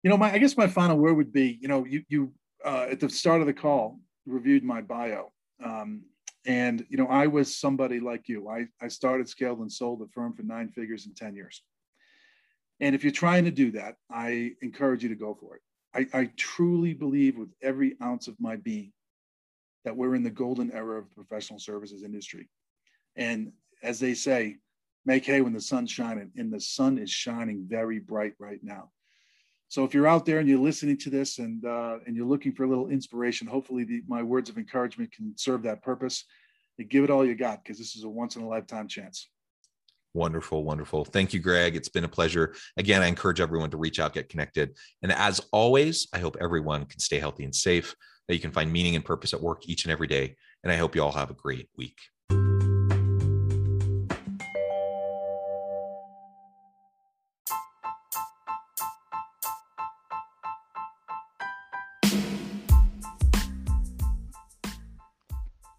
You 0.01 0.09
know, 0.09 0.17
my 0.17 0.31
I 0.31 0.39
guess 0.39 0.57
my 0.57 0.65
final 0.65 0.97
word 0.97 1.17
would 1.17 1.31
be, 1.31 1.59
you 1.61 1.67
know, 1.67 1.85
you 1.85 2.03
you 2.07 2.33
uh, 2.67 2.87
at 2.91 2.99
the 2.99 3.09
start 3.09 3.39
of 3.39 3.47
the 3.47 3.53
call 3.53 3.99
reviewed 4.25 4.63
my 4.63 4.81
bio. 4.81 5.31
Um, 5.63 6.03
and 6.45 6.85
you 6.89 6.97
know, 6.97 7.07
I 7.07 7.27
was 7.27 7.55
somebody 7.55 7.99
like 8.01 8.27
you. 8.27 8.49
I, 8.49 8.67
I 8.81 8.89
started, 8.89 9.29
scaled, 9.29 9.59
and 9.59 9.71
sold 9.71 10.01
a 10.01 10.07
firm 10.07 10.33
for 10.33 10.43
nine 10.43 10.67
figures 10.69 11.05
in 11.05 11.13
10 11.13 11.33
years. 11.33 11.63
And 12.81 12.93
if 12.93 13.03
you're 13.03 13.13
trying 13.13 13.45
to 13.45 13.51
do 13.51 13.71
that, 13.71 13.95
I 14.11 14.51
encourage 14.61 15.01
you 15.01 15.09
to 15.09 15.15
go 15.15 15.33
for 15.33 15.55
it. 15.55 15.61
I, 16.13 16.19
I 16.19 16.31
truly 16.35 16.93
believe 16.93 17.37
with 17.37 17.49
every 17.63 17.95
ounce 18.03 18.27
of 18.27 18.35
my 18.39 18.57
being 18.57 18.91
that 19.85 19.95
we're 19.95 20.15
in 20.15 20.23
the 20.23 20.29
golden 20.29 20.71
era 20.73 20.99
of 20.99 21.05
the 21.07 21.15
professional 21.15 21.59
services 21.59 22.03
industry. 22.03 22.49
And 23.15 23.53
as 23.81 23.99
they 23.99 24.13
say, 24.13 24.57
make 25.05 25.25
hay 25.25 25.39
when 25.39 25.53
the 25.53 25.61
sun's 25.61 25.89
shining, 25.89 26.31
and 26.35 26.51
the 26.51 26.59
sun 26.59 26.97
is 26.97 27.09
shining 27.09 27.65
very 27.67 27.99
bright 27.99 28.33
right 28.39 28.59
now. 28.61 28.91
So 29.69 29.83
if 29.83 29.93
you're 29.93 30.07
out 30.07 30.25
there 30.25 30.39
and 30.39 30.47
you're 30.47 30.59
listening 30.59 30.97
to 30.99 31.09
this 31.09 31.39
and 31.39 31.65
uh, 31.65 31.97
and 32.05 32.15
you're 32.15 32.25
looking 32.25 32.53
for 32.53 32.63
a 32.63 32.69
little 32.69 32.89
inspiration, 32.89 33.47
hopefully 33.47 33.83
the, 33.83 34.01
my 34.07 34.23
words 34.23 34.49
of 34.49 34.57
encouragement 34.57 35.11
can 35.11 35.33
serve 35.37 35.63
that 35.63 35.83
purpose. 35.83 36.23
And 36.79 36.89
give 36.89 37.03
it 37.03 37.09
all 37.09 37.25
you 37.25 37.35
got 37.35 37.63
because 37.63 37.77
this 37.77 37.95
is 37.95 38.03
a 38.03 38.09
once 38.09 38.35
in 38.35 38.43
a 38.43 38.47
lifetime 38.47 38.87
chance. 38.87 39.29
Wonderful, 40.13 40.63
wonderful. 40.63 41.05
Thank 41.05 41.33
you, 41.33 41.39
Greg. 41.39 41.75
It's 41.75 41.89
been 41.89 42.03
a 42.03 42.09
pleasure. 42.09 42.55
Again, 42.77 43.01
I 43.01 43.07
encourage 43.07 43.41
everyone 43.41 43.71
to 43.71 43.77
reach 43.77 43.99
out, 43.99 44.13
get 44.13 44.29
connected. 44.29 44.75
And 45.03 45.11
as 45.11 45.41
always, 45.51 46.07
I 46.13 46.19
hope 46.19 46.37
everyone 46.39 46.85
can 46.85 46.99
stay 46.99 47.19
healthy 47.19 47.43
and 47.43 47.53
safe, 47.53 47.95
that 48.27 48.35
you 48.35 48.39
can 48.39 48.51
find 48.51 48.71
meaning 48.71 48.95
and 48.95 49.05
purpose 49.05 49.33
at 49.33 49.41
work 49.41 49.67
each 49.67 49.85
and 49.85 49.91
every 49.91 50.07
day. 50.07 50.35
And 50.63 50.71
I 50.71 50.75
hope 50.77 50.95
you 50.95 51.03
all 51.03 51.11
have 51.11 51.29
a 51.29 51.35
great 51.35 51.69
week. 51.77 51.97